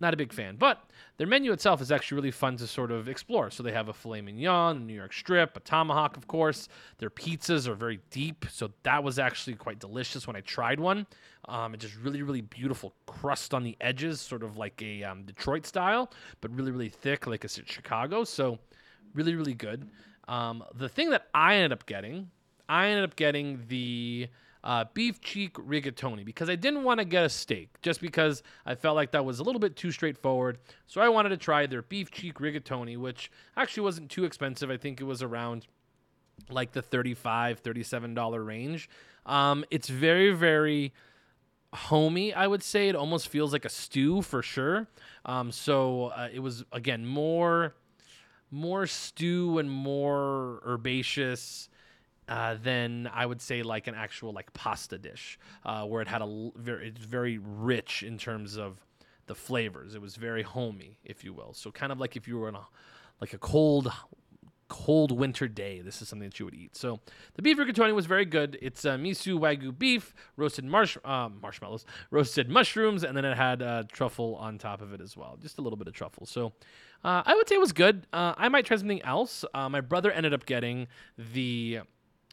not 0.00 0.14
a 0.14 0.16
big 0.16 0.32
fan. 0.32 0.56
But 0.56 0.82
their 1.16 1.26
menu 1.26 1.52
itself 1.52 1.80
is 1.80 1.90
actually 1.90 2.16
really 2.16 2.30
fun 2.30 2.56
to 2.58 2.66
sort 2.66 2.90
of 2.90 3.08
explore. 3.08 3.50
So 3.50 3.62
they 3.62 3.72
have 3.72 3.88
a 3.88 3.92
filet 3.92 4.20
mignon, 4.20 4.86
New 4.86 4.94
York 4.94 5.12
strip, 5.12 5.56
a 5.56 5.60
tomahawk, 5.60 6.16
of 6.16 6.26
course. 6.26 6.68
Their 6.98 7.10
pizzas 7.10 7.66
are 7.66 7.74
very 7.74 8.00
deep. 8.10 8.46
So 8.50 8.70
that 8.84 9.02
was 9.02 9.18
actually 9.18 9.54
quite 9.56 9.78
delicious 9.78 10.26
when 10.26 10.36
I 10.36 10.40
tried 10.40 10.80
one. 10.80 11.06
Um, 11.48 11.74
it 11.74 11.80
just 11.80 11.96
really, 11.96 12.22
really 12.22 12.42
beautiful 12.42 12.94
crust 13.06 13.54
on 13.54 13.62
the 13.62 13.76
edges, 13.80 14.20
sort 14.20 14.42
of 14.42 14.56
like 14.56 14.80
a 14.82 15.02
um, 15.02 15.22
Detroit 15.24 15.66
style, 15.66 16.10
but 16.40 16.54
really, 16.54 16.70
really 16.70 16.90
thick, 16.90 17.26
like 17.26 17.44
a 17.44 17.48
Chicago. 17.48 18.24
So 18.24 18.58
really, 19.14 19.34
really 19.34 19.54
good. 19.54 19.88
Um, 20.28 20.62
the 20.74 20.88
thing 20.88 21.10
that 21.10 21.28
I 21.34 21.54
ended 21.54 21.72
up 21.72 21.86
getting, 21.86 22.30
I 22.68 22.88
ended 22.88 23.04
up 23.04 23.16
getting 23.16 23.64
the 23.68 24.28
uh, 24.64 24.84
beef 24.94 25.20
cheek 25.20 25.54
rigatoni 25.54 26.24
because 26.24 26.50
I 26.50 26.56
didn't 26.56 26.84
want 26.84 26.98
to 26.98 27.04
get 27.04 27.24
a 27.24 27.28
steak 27.28 27.80
just 27.82 28.00
because 28.00 28.42
I 28.66 28.74
felt 28.74 28.96
like 28.96 29.12
that 29.12 29.24
was 29.24 29.38
a 29.38 29.42
little 29.42 29.60
bit 29.60 29.76
too 29.76 29.90
straightforward. 29.90 30.58
So 30.86 31.00
I 31.00 31.08
wanted 31.08 31.30
to 31.30 31.36
try 31.36 31.66
their 31.66 31.82
beef 31.82 32.10
cheek 32.10 32.34
rigatoni, 32.34 32.96
which 32.96 33.30
actually 33.56 33.84
wasn't 33.84 34.10
too 34.10 34.24
expensive. 34.24 34.70
I 34.70 34.76
think 34.76 35.00
it 35.00 35.04
was 35.04 35.22
around 35.22 35.66
like 36.50 36.72
the 36.72 36.82
$35, 36.82 37.60
$37 37.60 38.46
range. 38.46 38.88
Um, 39.26 39.64
it's 39.70 39.88
very, 39.88 40.32
very 40.32 40.92
homey, 41.72 42.32
I 42.32 42.46
would 42.46 42.62
say. 42.62 42.88
It 42.88 42.96
almost 42.96 43.28
feels 43.28 43.52
like 43.52 43.64
a 43.64 43.70
stew 43.70 44.22
for 44.22 44.42
sure. 44.42 44.88
Um, 45.24 45.52
so 45.52 46.06
uh, 46.06 46.28
it 46.32 46.40
was, 46.40 46.64
again, 46.72 47.06
more 47.06 47.74
more 48.50 48.86
stew 48.86 49.58
and 49.58 49.70
more 49.70 50.60
herbaceous 50.66 51.68
uh, 52.28 52.56
than 52.62 53.08
I 53.12 53.26
would 53.26 53.40
say 53.40 53.62
like 53.62 53.86
an 53.86 53.94
actual 53.94 54.32
like 54.32 54.52
pasta 54.52 54.98
dish, 54.98 55.38
uh, 55.64 55.84
where 55.84 56.02
it 56.02 56.08
had 56.08 56.22
a 56.22 56.50
very 56.56 56.88
it's 56.88 57.04
very 57.04 57.38
rich 57.38 58.02
in 58.02 58.18
terms 58.18 58.56
of 58.56 58.84
the 59.26 59.34
flavors. 59.34 59.94
It 59.94 60.02
was 60.02 60.16
very 60.16 60.42
homey, 60.42 60.98
if 61.04 61.24
you 61.24 61.32
will. 61.32 61.52
So 61.54 61.70
kind 61.70 61.92
of 61.92 61.98
like 62.00 62.16
if 62.16 62.28
you 62.28 62.38
were 62.38 62.48
in 62.48 62.54
a 62.54 62.66
like 63.20 63.32
a 63.32 63.38
cold 63.38 63.92
cold 64.68 65.10
winter 65.10 65.48
day, 65.48 65.80
this 65.80 66.02
is 66.02 66.08
something 66.08 66.28
that 66.28 66.38
you 66.38 66.44
would 66.44 66.54
eat. 66.54 66.76
So 66.76 67.00
the 67.34 67.42
beef 67.42 67.56
rigatoni 67.56 67.94
was 67.94 68.06
very 68.06 68.24
good. 68.24 68.58
It's 68.60 68.84
uh, 68.84 68.96
miso 68.96 69.38
wagyu 69.38 69.76
beef, 69.76 70.14
roasted 70.36 70.64
marsh 70.64 70.96
uh, 71.04 71.30
marshmallows, 71.40 71.84
roasted 72.10 72.50
mushrooms, 72.50 73.02
and 73.02 73.16
then 73.16 73.24
it 73.24 73.36
had 73.36 73.62
uh, 73.62 73.84
truffle 73.90 74.36
on 74.36 74.58
top 74.58 74.82
of 74.82 74.92
it 74.92 75.00
as 75.00 75.16
well, 75.16 75.38
just 75.40 75.58
a 75.58 75.62
little 75.62 75.76
bit 75.76 75.88
of 75.88 75.94
truffle. 75.94 76.26
So 76.26 76.52
uh, 77.02 77.22
I 77.24 77.34
would 77.34 77.48
say 77.48 77.54
it 77.54 77.60
was 77.60 77.72
good. 77.72 78.06
Uh, 78.12 78.34
I 78.36 78.48
might 78.48 78.66
try 78.66 78.76
something 78.76 79.02
else. 79.02 79.44
Uh, 79.54 79.68
my 79.68 79.80
brother 79.80 80.10
ended 80.12 80.34
up 80.34 80.44
getting 80.46 80.86
the 81.16 81.80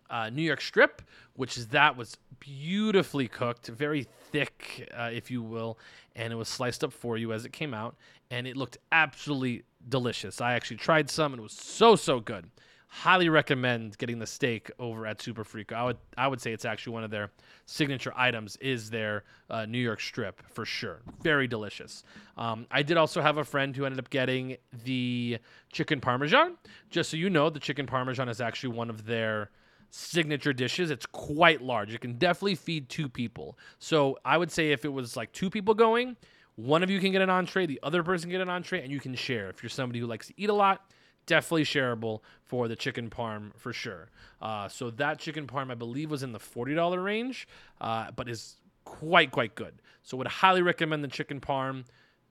uh, 0.09 0.29
New 0.29 0.41
York 0.41 0.61
strip, 0.61 1.01
which 1.35 1.57
is 1.57 1.67
that 1.67 1.97
was 1.97 2.17
beautifully 2.39 3.27
cooked, 3.27 3.67
very 3.67 4.07
thick, 4.31 4.89
uh, 4.95 5.09
if 5.11 5.31
you 5.31 5.41
will, 5.41 5.77
and 6.15 6.31
it 6.31 6.35
was 6.35 6.47
sliced 6.47 6.83
up 6.83 6.93
for 6.93 7.17
you 7.17 7.33
as 7.33 7.45
it 7.45 7.51
came 7.51 7.73
out, 7.73 7.95
and 8.31 8.47
it 8.47 8.55
looked 8.57 8.77
absolutely 8.91 9.63
delicious. 9.89 10.41
I 10.41 10.53
actually 10.53 10.77
tried 10.77 11.09
some, 11.09 11.33
and 11.33 11.39
it 11.39 11.43
was 11.43 11.53
so 11.53 11.95
so 11.95 12.19
good. 12.19 12.49
Highly 12.87 13.27
recommend 13.27 13.97
getting 13.97 14.19
the 14.19 14.27
steak 14.27 14.71
over 14.79 15.05
at 15.05 15.21
Super 15.21 15.43
Frico. 15.43 15.73
I 15.73 15.83
would 15.83 15.97
I 16.17 16.27
would 16.27 16.39
say 16.39 16.53
it's 16.53 16.63
actually 16.63 16.93
one 16.93 17.03
of 17.03 17.11
their 17.11 17.31
signature 17.65 18.13
items 18.15 18.55
is 18.57 18.89
their 18.89 19.23
uh, 19.49 19.65
New 19.65 19.79
York 19.79 19.99
strip 19.99 20.41
for 20.49 20.65
sure. 20.65 21.01
Very 21.21 21.47
delicious. 21.47 22.03
Um, 22.37 22.67
I 22.71 22.83
did 22.83 22.95
also 22.95 23.21
have 23.21 23.37
a 23.37 23.43
friend 23.43 23.75
who 23.75 23.85
ended 23.85 23.99
up 23.99 24.09
getting 24.09 24.55
the 24.85 25.39
chicken 25.73 25.99
parmesan. 25.99 26.55
Just 26.89 27.09
so 27.09 27.17
you 27.17 27.29
know, 27.29 27.49
the 27.49 27.59
chicken 27.59 27.85
parmesan 27.85 28.29
is 28.29 28.39
actually 28.39 28.73
one 28.73 28.89
of 28.89 29.05
their 29.05 29.49
signature 29.89 30.53
dishes. 30.53 30.91
It's 30.91 31.05
quite 31.05 31.61
large. 31.61 31.93
It 31.93 32.01
can 32.01 32.13
definitely 32.13 32.55
feed 32.55 32.89
two 32.89 33.07
people. 33.07 33.57
So 33.79 34.17
I 34.25 34.37
would 34.37 34.51
say 34.51 34.71
if 34.71 34.85
it 34.85 34.93
was 34.93 35.15
like 35.15 35.31
two 35.31 35.49
people 35.49 35.73
going, 35.73 36.17
one 36.55 36.83
of 36.83 36.89
you 36.89 36.99
can 36.99 37.11
get 37.11 37.21
an 37.21 37.29
entree, 37.29 37.65
the 37.65 37.79
other 37.83 38.03
person 38.03 38.29
get 38.29 38.41
an 38.41 38.49
entree, 38.49 38.81
and 38.81 38.91
you 38.91 38.99
can 38.99 39.15
share. 39.15 39.49
If 39.49 39.61
you're 39.61 39.69
somebody 39.69 39.99
who 39.99 40.07
likes 40.07 40.27
to 40.27 40.33
eat 40.37 40.49
a 40.49 40.53
lot, 40.53 40.89
definitely 41.25 41.63
shareable 41.63 42.21
for 42.43 42.67
the 42.67 42.75
chicken 42.75 43.09
parm 43.09 43.51
for 43.57 43.73
sure. 43.73 44.09
Uh, 44.41 44.67
so 44.67 44.89
that 44.91 45.19
chicken 45.19 45.47
parm, 45.47 45.71
I 45.71 45.75
believe, 45.75 46.11
was 46.11 46.23
in 46.23 46.31
the 46.31 46.39
forty 46.39 46.73
dollar 46.73 47.01
range, 47.01 47.47
uh, 47.81 48.11
but 48.11 48.29
is 48.29 48.57
quite 48.85 49.31
quite 49.31 49.55
good. 49.55 49.81
So 50.03 50.17
would 50.17 50.27
highly 50.27 50.61
recommend 50.61 51.03
the 51.03 51.07
chicken 51.07 51.41
parm. 51.41 51.85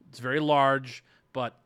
It's 0.09 0.21
very 0.21 0.41
large, 0.41 1.05
but 1.33 1.59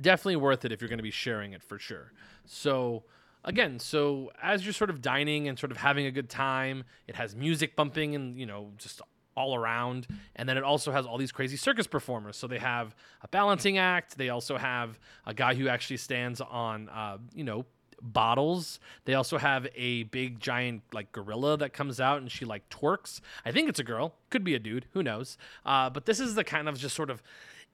definitely 0.00 0.36
worth 0.36 0.64
it 0.64 0.72
if 0.72 0.80
you're 0.80 0.88
going 0.88 0.98
to 0.98 1.02
be 1.02 1.10
sharing 1.10 1.52
it 1.52 1.62
for 1.62 1.78
sure. 1.78 2.12
So 2.46 3.02
again, 3.44 3.78
so 3.78 4.32
as 4.42 4.64
you're 4.64 4.72
sort 4.72 4.90
of 4.90 5.00
dining 5.00 5.48
and 5.48 5.58
sort 5.58 5.70
of 5.70 5.78
having 5.78 6.06
a 6.06 6.10
good 6.10 6.28
time, 6.28 6.84
it 7.06 7.16
has 7.16 7.36
music 7.36 7.76
bumping 7.76 8.14
and 8.14 8.38
you 8.38 8.46
know 8.46 8.72
just 8.78 9.00
all 9.36 9.54
around. 9.54 10.06
And 10.36 10.48
then 10.48 10.56
it 10.56 10.64
also 10.64 10.92
has 10.92 11.06
all 11.06 11.18
these 11.18 11.32
crazy 11.32 11.56
circus 11.56 11.86
performers. 11.86 12.36
So 12.36 12.46
they 12.46 12.58
have 12.58 12.94
a 13.22 13.28
balancing 13.28 13.78
act. 13.78 14.16
They 14.16 14.28
also 14.28 14.56
have 14.56 14.98
a 15.26 15.34
guy 15.34 15.54
who 15.54 15.68
actually 15.68 15.96
stands 15.98 16.40
on, 16.40 16.88
uh, 16.88 17.18
you 17.34 17.44
know, 17.44 17.66
bottles. 18.00 18.80
They 19.06 19.14
also 19.14 19.38
have 19.38 19.66
a 19.74 20.04
big 20.04 20.38
giant 20.40 20.82
like 20.92 21.10
gorilla 21.12 21.56
that 21.58 21.72
comes 21.72 22.00
out 22.00 22.18
and 22.20 22.30
she 22.30 22.44
like 22.44 22.68
twerks. 22.68 23.20
I 23.44 23.52
think 23.52 23.68
it's 23.68 23.78
a 23.80 23.84
girl, 23.84 24.14
could 24.30 24.44
be 24.44 24.54
a 24.54 24.58
dude, 24.58 24.86
who 24.92 25.02
knows. 25.02 25.38
Uh, 25.64 25.90
but 25.90 26.06
this 26.06 26.20
is 26.20 26.34
the 26.34 26.44
kind 26.44 26.68
of 26.68 26.78
just 26.78 26.94
sort 26.94 27.10
of 27.10 27.22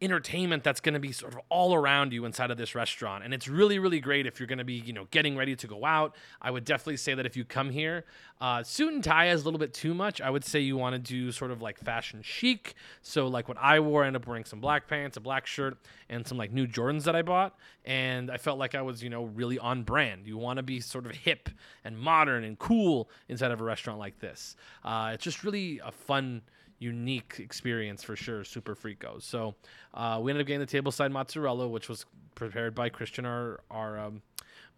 entertainment 0.03 0.65
that's 0.65 0.81
going 0.81 0.95
to 0.95 1.01
be 1.01 1.13
sort 1.13 1.35
of 1.35 1.41
all 1.49 1.75
around 1.75 2.13
you 2.13 2.25
inside 2.25 2.51
of 2.51 2.57
this 2.57 2.75
restaurant. 2.75 3.25
And 3.25 3.35
it's 3.35 3.49
really 3.49 3.79
really 3.79 4.01
great 4.01 4.27
if 4.27 4.41
you're 4.41 4.47
going 4.47 4.59
to 4.59 4.65
be 4.65 4.75
you 4.75 4.93
know 4.93 5.07
getting 5.11 5.37
ready 5.37 5.55
to 5.57 5.67
go 5.67 5.85
out. 5.85 6.17
I 6.41 6.51
would 6.51 6.65
definitely 6.65 6.97
say 6.97 7.15
that 7.15 7.27
if 7.27 7.37
you 7.37 7.45
come 7.45 7.71
here 7.71 8.05
uh, 8.41 8.63
suit 8.63 8.93
and 8.93 9.05
tie 9.05 9.29
is 9.29 9.43
a 9.43 9.45
little 9.45 9.61
bit 9.61 9.75
too 9.75 9.93
much. 9.93 10.21
I 10.21 10.31
would 10.31 10.45
say 10.45 10.61
you 10.61 10.77
want 10.77 10.95
to 10.95 10.99
do 10.99 11.31
sort 11.31 11.51
of 11.51 11.61
like 11.61 11.79
fashion 11.79 12.23
chic. 12.23 12.75
So 13.03 13.29
like 13.29 13.49
what 13.49 13.59
i 13.59 13.79
wore 13.81 14.05
i 14.05 14.07
ended 14.07 14.23
up 14.23 14.29
wearing 14.29 14.45
some 14.45 14.61
black 14.61 14.89
pants 14.89 15.17
a 15.17 15.21
black 15.21 15.47
shirt 15.47 15.77
and 16.09 16.27
some 16.27 16.39
like 16.39 16.53
new 16.53 16.67
jordans 16.67 17.05
that 17.05 17.15
i 17.15 17.23
bought. 17.23 17.57
And 17.85 18.31
i 18.31 18.37
felt 18.37 18.59
like 18.59 18.75
i 18.75 18.83
was 18.83 19.03
you 19.03 19.11
know 19.11 19.25
really 19.25 19.59
on 19.59 19.83
brand. 19.83 20.27
You 20.27 20.39
want 20.39 20.57
to 20.57 20.63
be 20.63 20.81
sort 20.81 21.07
of 21.07 21.13
hip 21.13 21.51
and 21.85 21.99
modern 21.99 22.45
and 22.45 22.59
cool 22.59 23.11
inside 23.29 23.51
of 23.51 23.61
a 23.61 23.65
restaurant 23.65 23.99
like 23.99 24.19
this. 24.21 24.57
Uh, 24.85 25.11
it's 25.15 25.25
just 25.25 25.45
really 25.45 25.81
a 25.85 25.93
fun 25.93 26.43
unique 26.81 27.37
experience 27.39 28.03
for 28.03 28.17
sure. 28.17 28.43
Super 28.43 28.75
Frico. 28.75 29.23
So 29.23 29.55
uh, 29.95 30.19
we 30.21 30.33
ended 30.33 30.43
up 30.45 30.47
getting 30.49 30.61
the 30.61 30.67
tableside 30.67 31.13
mozzarella, 31.13 31.69
which 31.69 31.89
was 31.89 32.07
prepared 32.35 32.75
by 32.75 32.89
Christian, 32.89 33.25
our 33.25 33.61
our 33.71 33.99
um, 33.99 34.23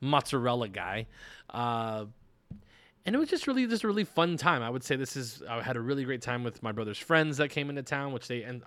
mozzarella 0.01 0.69
guy. 0.69 1.07
Uh, 1.49 2.07
and 3.05 3.17
it 3.17 3.19
was 3.19 3.29
just 3.29 3.47
really 3.47 3.67
just 3.67 3.85
a 3.85 3.87
really 3.87 4.05
fun 4.05 4.37
time. 4.37 4.63
I 4.63 4.71
would 4.71 4.85
say 4.85 4.97
this 4.97 5.17
is 5.17 5.43
I 5.49 5.63
had 5.63 5.77
a 5.77 5.81
really 5.81 6.05
great 6.05 6.23
time 6.23 6.45
with 6.45 6.63
my 6.63 6.73
brother's 6.73 6.99
friends 6.99 7.37
that 7.39 7.49
came 7.49 7.71
into 7.71 7.83
town, 7.83 8.13
which 8.13 8.29
they 8.29 8.43
and 8.43 8.63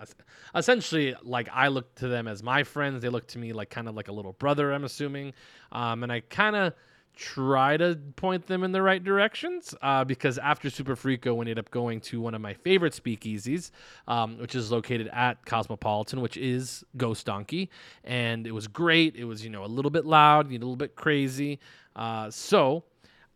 essentially 0.55 1.15
like 1.23 1.47
I 1.53 1.67
looked 1.67 1.99
to 1.99 2.07
them 2.07 2.27
as 2.27 2.43
my 2.43 2.63
friends. 2.63 3.01
They 3.01 3.09
looked 3.09 3.29
to 3.31 3.39
me 3.39 3.53
like 3.53 3.69
kind 3.69 3.87
of 3.87 3.95
like 3.95 4.07
a 4.07 4.11
little 4.11 4.33
brother. 4.33 4.73
I'm 4.73 4.83
assuming, 4.83 5.33
um, 5.71 6.03
and 6.03 6.11
I 6.11 6.21
kind 6.21 6.55
of 6.55 6.73
try 7.15 7.77
to 7.77 7.97
point 8.15 8.47
them 8.47 8.63
in 8.63 8.71
the 8.71 8.81
right 8.81 9.03
directions 9.03 9.73
uh, 9.81 10.03
because 10.03 10.37
after 10.37 10.69
Super 10.69 10.95
Frico, 10.95 11.35
we 11.35 11.41
ended 11.41 11.59
up 11.59 11.71
going 11.71 12.01
to 12.01 12.21
one 12.21 12.35
of 12.35 12.41
my 12.41 12.53
favorite 12.53 12.93
speakeasies, 12.93 13.71
um, 14.07 14.37
which 14.37 14.55
is 14.55 14.71
located 14.71 15.09
at 15.13 15.45
Cosmopolitan, 15.45 16.21
which 16.21 16.37
is 16.37 16.83
Ghost 16.97 17.25
Donkey. 17.25 17.69
And 18.03 18.45
it 18.45 18.51
was 18.51 18.67
great. 18.67 19.15
It 19.15 19.25
was, 19.25 19.43
you 19.43 19.49
know, 19.49 19.63
a 19.63 19.67
little 19.67 19.91
bit 19.91 20.05
loud, 20.05 20.47
a 20.47 20.51
little 20.51 20.75
bit 20.75 20.95
crazy. 20.95 21.59
Uh, 21.95 22.29
so 22.29 22.83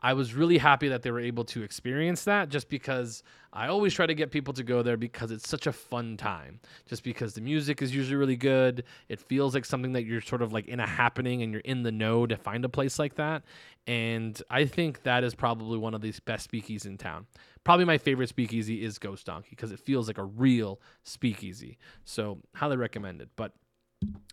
I 0.02 0.14
was 0.14 0.34
really 0.34 0.58
happy 0.58 0.88
that 0.90 1.02
they 1.02 1.12
were 1.12 1.20
able 1.20 1.44
to 1.46 1.64
experience 1.64 2.24
that 2.24 2.50
just 2.50 2.70
because 2.70 3.22
I 3.52 3.68
always 3.68 3.94
try 3.94 4.06
to 4.06 4.14
get 4.14 4.32
people 4.32 4.54
to 4.54 4.64
go 4.64 4.82
there 4.82 4.96
because 4.96 5.32
it's 5.32 5.50
such 5.50 5.68
a 5.68 5.74
fun 5.74 6.16
time. 6.16 6.62
Just 6.86 7.04
because 7.04 7.34
the 7.34 7.42
music 7.42 7.82
is 7.82 7.94
usually 7.94 8.16
really 8.16 8.38
good. 8.38 8.84
It 9.10 9.20
feels 9.20 9.54
like 9.54 9.66
something 9.66 9.94
that 9.94 10.06
you're 10.06 10.22
sort 10.22 10.42
of 10.42 10.54
like 10.54 10.68
in 10.68 10.80
a 10.80 10.88
happening 10.88 11.42
and 11.42 11.52
you're 11.52 11.62
in 11.62 11.84
the 11.84 11.92
know 11.92 12.26
to 12.26 12.38
find 12.38 12.64
a 12.64 12.70
place 12.70 12.98
like 12.98 13.16
that. 13.16 13.44
And 13.88 14.42
I 14.50 14.66
think 14.66 15.04
that 15.04 15.24
is 15.24 15.36
probably 15.36 15.78
one 15.78 15.94
of 15.94 16.02
these 16.02 16.20
best 16.20 16.50
speakeasies 16.50 16.86
in 16.86 16.98
town. 16.98 17.26
Probably 17.64 17.86
my 17.86 17.98
favorite 17.98 18.30
speakeasy 18.30 18.84
is 18.84 19.00
Ghost 19.00 19.26
Donkey 19.26 19.50
because 19.52 19.72
it 19.72 19.80
feels 19.80 20.08
like 20.08 20.18
a 20.18 20.24
real 20.24 20.80
speakeasy. 21.04 21.78
So, 22.06 22.40
highly 22.56 22.78
recommend 22.78 23.22
it. 23.22 23.30
But 23.36 23.52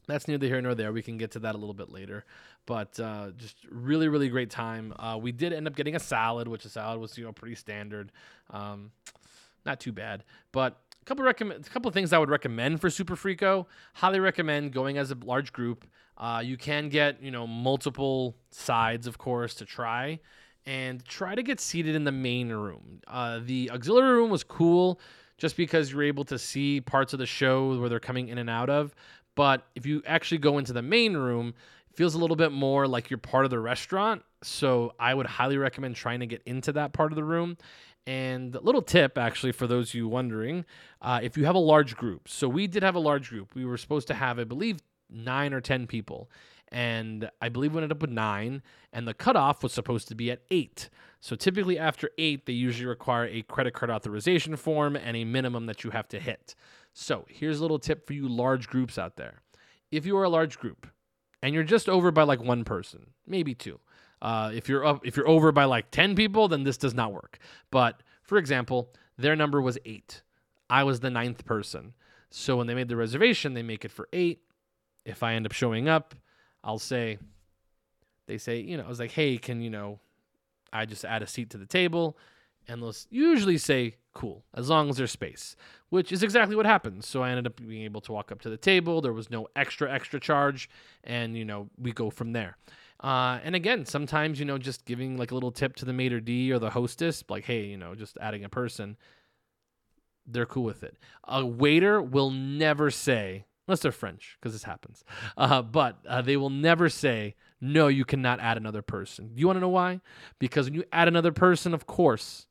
that's 0.07 0.29
neither 0.29 0.47
here 0.47 0.61
nor 0.61 0.75
there. 0.75 0.93
We 0.93 1.03
can 1.03 1.19
get 1.19 1.33
to 1.33 1.41
that 1.41 1.55
a 1.55 1.59
little 1.59 1.75
bit 1.75 1.91
later. 1.91 2.25
But 2.65 2.99
uh, 2.99 3.31
just 3.37 3.57
really, 3.71 4.09
really 4.09 4.29
great 4.29 4.51
time. 4.51 4.93
Uh, 4.99 5.19
we 5.21 5.33
did 5.33 5.53
end 5.53 5.67
up 5.67 5.77
getting 5.77 5.97
a 5.97 6.01
salad, 6.01 6.49
which 6.49 6.65
a 6.65 6.69
salad 6.69 7.01
was 7.01 7.17
you 7.17 7.25
know 7.25 7.33
pretty 7.33 7.55
standard, 7.55 8.13
um, 8.51 8.91
not 9.65 9.81
too 9.81 9.93
bad. 9.93 10.25
But 10.53 10.81
a 11.01 11.05
couple 11.05 11.25
recommend, 11.25 11.67
a 11.67 11.71
couple 11.71 11.89
of 11.89 11.95
things 11.95 12.13
I 12.13 12.19
would 12.19 12.31
recommend 12.31 12.81
for 12.81 12.91
Super 12.91 13.17
Frico. 13.17 13.67
Highly 13.95 14.21
recommend 14.21 14.73
going 14.73 14.99
as 14.99 15.11
a 15.11 15.17
large 15.25 15.53
group. 15.53 15.87
Uh, 16.19 16.43
you 16.45 16.57
can 16.57 16.89
get 16.89 17.23
you 17.23 17.31
know 17.31 17.47
multiple 17.47 18.37
sides, 18.51 19.07
of 19.07 19.19
course, 19.19 19.55
to 19.55 19.65
try, 19.65 20.19
and 20.65 21.05
try 21.05 21.35
to 21.35 21.43
get 21.43 21.61
seated 21.61 21.95
in 21.95 22.05
the 22.05 22.13
main 22.13 22.51
room. 22.51 23.01
Uh, 23.07 23.41
the 23.45 23.71
auxiliary 23.73 24.17
room 24.17 24.31
was 24.31 24.43
cool 24.43 25.01
just 25.39 25.57
because 25.57 25.93
you're 25.93 26.03
able 26.03 26.25
to 26.25 26.39
see 26.39 26.81
parts 26.81 27.13
of 27.13 27.19
the 27.19 27.27
show 27.27 27.79
where 27.79 27.89
they're 27.89 28.01
coming 28.01 28.29
in 28.29 28.39
and 28.39 28.49
out 28.49 28.71
of. 28.71 28.95
But 29.37 29.65
if 29.77 29.87
you 29.87 30.03
actually 30.05 30.39
go 30.39 30.59
into 30.59 30.73
the 30.73 30.83
main 30.83 31.17
room, 31.17 31.55
it 31.91 31.97
feels 31.97 32.17
a 32.17 32.19
little 32.19 32.35
bit 32.35 32.51
more 32.51 32.89
like 32.89 33.09
you're 33.09 33.19
part 33.19 33.45
of 33.45 33.53
the 33.53 33.61
restaurant. 33.61 34.23
So 34.43 34.95
I 34.99 35.15
would 35.15 35.27
highly 35.27 35.59
recommend 35.59 35.95
trying 35.95 36.21
to 36.21 36.27
get 36.27 36.43
into 36.45 36.73
that 36.73 36.93
part 36.93 37.13
of 37.13 37.17
the 37.17 37.25
room. 37.25 37.57
And 38.09 38.55
a 38.55 38.61
little 38.61 38.83
tip, 38.83 39.19
actually, 39.19 39.53
for 39.53 39.67
those 39.67 39.93
you 39.93 40.09
wondering, 40.09 40.65
uh, 41.03 41.21
if 41.23 41.37
you 41.37 41.45
have 41.45 41.55
a 41.55 41.61
large 41.61 41.97
group. 41.97 42.29
So 42.29 42.49
we 42.49 42.67
did 42.67 42.83
have 42.83 42.95
a 42.95 43.01
large 43.01 43.31
group. 43.31 43.55
We 43.55 43.65
were 43.65 43.77
supposed 43.77 44.09
to 44.09 44.15
have, 44.15 44.39
I 44.39 44.45
believe, 44.45 44.79
nine 45.11 45.53
or 45.53 45.61
10 45.61 45.87
people. 45.87 46.31
And 46.73 47.31
I 47.41 47.49
believe 47.49 47.73
we 47.73 47.79
ended 47.79 47.93
up 47.93 48.01
with 48.01 48.11
nine. 48.11 48.63
And 48.93 49.07
the 49.07 49.15
cutoff 49.15 49.63
was 49.63 49.73
supposed 49.73 50.09
to 50.09 50.15
be 50.15 50.31
at 50.31 50.43
eight. 50.51 50.89
So 51.27 51.35
typically 51.35 51.77
after 51.77 52.11
eight, 52.19 52.47
they 52.47 52.53
usually 52.53 52.87
require 52.87 53.25
a 53.25 53.43
credit 53.43 53.75
card 53.75 53.91
authorization 53.91 54.55
form 54.55 54.95
and 54.95 55.17
a 55.17 55.25
minimum 55.25 55.67
that 55.67 55.83
you 55.83 55.91
have 55.91 56.07
to 56.11 56.21
hit. 56.21 56.55
So 56.93 57.27
here's 57.29 57.59
a 57.59 57.63
little 57.63 57.81
tip 57.81 58.07
for 58.07 58.13
you 58.13 58.29
large 58.29 58.69
groups 58.69 58.97
out 58.97 59.17
there. 59.17 59.43
If 59.91 60.07
you 60.07 60.17
are 60.19 60.23
a 60.23 60.29
large 60.29 60.57
group 60.57 60.87
and 61.43 61.53
you're 61.53 61.65
just 61.65 61.89
over 61.89 62.13
by 62.13 62.23
like 62.23 62.41
one 62.41 62.63
person, 62.63 63.09
maybe 63.27 63.57
two. 63.57 63.81
Uh, 64.23 64.53
if 64.55 64.69
you're 64.69 64.87
up, 64.87 65.05
if 65.05 65.17
you're 65.17 65.27
over 65.27 65.51
by 65.51 65.65
like 65.65 65.91
10 65.91 66.15
people, 66.15 66.47
then 66.47 66.63
this 66.63 66.77
does 66.77 66.95
not 66.95 67.13
work. 67.13 67.41
But 67.73 68.05
for 68.23 68.39
example, 68.39 68.93
their 69.19 69.35
number 69.35 69.61
was 69.61 69.79
eight. 69.85 70.23
I 70.71 70.85
was 70.85 71.01
the 71.01 71.11
ninth 71.11 71.45
person. 71.45 71.95
So 72.31 72.57
when 72.57 72.69
they 72.69 72.75
made 72.77 72.87
the 72.87 72.95
reservation, 72.95 73.53
they 73.53 73.65
make 73.65 73.85
it 73.85 73.91
for 73.91 74.09
eight. 74.13 74.43
If 75.05 75.25
I 75.25 75.35
end 75.35 75.45
up 75.45 75.51
showing 75.51 75.89
up, 75.89 76.15
I'll 76.63 76.79
say, 76.79 77.19
they 78.29 78.39
say, 78.39 78.61
you 78.61 78.77
know, 78.77 78.85
I 78.85 78.89
was 78.89 79.01
like, 79.01 79.11
hey, 79.11 79.39
can, 79.39 79.61
you 79.61 79.71
know, 79.71 79.99
I 80.73 80.85
just 80.87 81.05
add 81.05 81.23
a 81.23 81.27
seat 81.27 81.51
to 81.51 81.59
the 81.59 81.67
table? 81.67 82.17
And 82.69 82.83
they'll 82.83 82.95
usually 83.11 83.59
say, 83.59 83.97
cool, 84.13 84.45
as 84.55 84.69
long 84.69 84.89
as 84.89 84.97
there's 84.97 85.13
space, 85.13 85.55
which 85.91 86.11
is 86.11 86.23
exactly 86.23 86.57
what 86.57 86.67
happened. 86.67 87.05
So 87.05 87.23
I 87.23 87.31
ended 87.31 87.47
up 87.47 87.57
being 87.57 87.83
able 87.83 88.01
to 88.03 88.13
walk 88.13 88.33
up 88.33 88.41
to 88.43 88.51
the 88.51 88.57
table. 88.57 89.01
There 89.01 89.13
was 89.13 89.31
no 89.31 89.47
extra, 89.55 89.93
extra 89.93 90.19
charge. 90.19 90.69
And, 91.05 91.37
you 91.37 91.45
know, 91.45 91.69
we 91.79 91.93
go 91.93 92.11
from 92.11 92.33
there. 92.33 92.57
Uh, 93.03 93.39
and 93.45 93.55
again, 93.55 93.85
sometimes, 93.85 94.39
you 94.39 94.47
know, 94.47 94.59
just 94.59 94.85
giving 94.85 95.17
like 95.17 95.31
a 95.31 95.35
little 95.35 95.53
tip 95.53 95.77
to 95.77 95.85
the 95.85 95.93
maitre 95.93 96.21
d 96.21 96.51
or 96.51 96.59
the 96.59 96.71
hostess, 96.71 97.23
like, 97.29 97.45
hey, 97.45 97.65
you 97.67 97.77
know, 97.77 97.95
just 97.95 98.17
adding 98.21 98.45
a 98.45 98.49
person, 98.49 98.97
they're 100.27 100.47
cool 100.47 100.65
with 100.65 100.83
it. 100.83 100.97
A 101.25 101.45
waiter 101.45 102.01
will 102.01 102.31
never 102.31 102.91
say, 102.91 103.45
unless 103.69 103.81
they're 103.81 103.93
French, 103.93 104.39
because 104.41 104.55
this 104.55 104.65
happens, 104.65 105.05
uh, 105.37 105.63
but 105.63 105.99
uh, 106.09 106.23
they 106.23 106.37
will 106.37 106.51
never 106.51 106.89
say, 106.89 107.35
no, 107.61 107.89
you 107.89 108.05
cannot 108.05 108.41
add 108.41 108.57
another 108.57 108.83
person. 108.83 109.31
You 109.35 109.47
want 109.47 109.57
to 109.57 109.61
know 109.61 109.69
why? 109.69 110.01
Because 110.39 110.67
when 110.67 110.75
you 110.75 110.85
add 110.93 111.09
another 111.09 111.33
person, 111.33 111.73
of 111.73 111.87
course, 111.87 112.47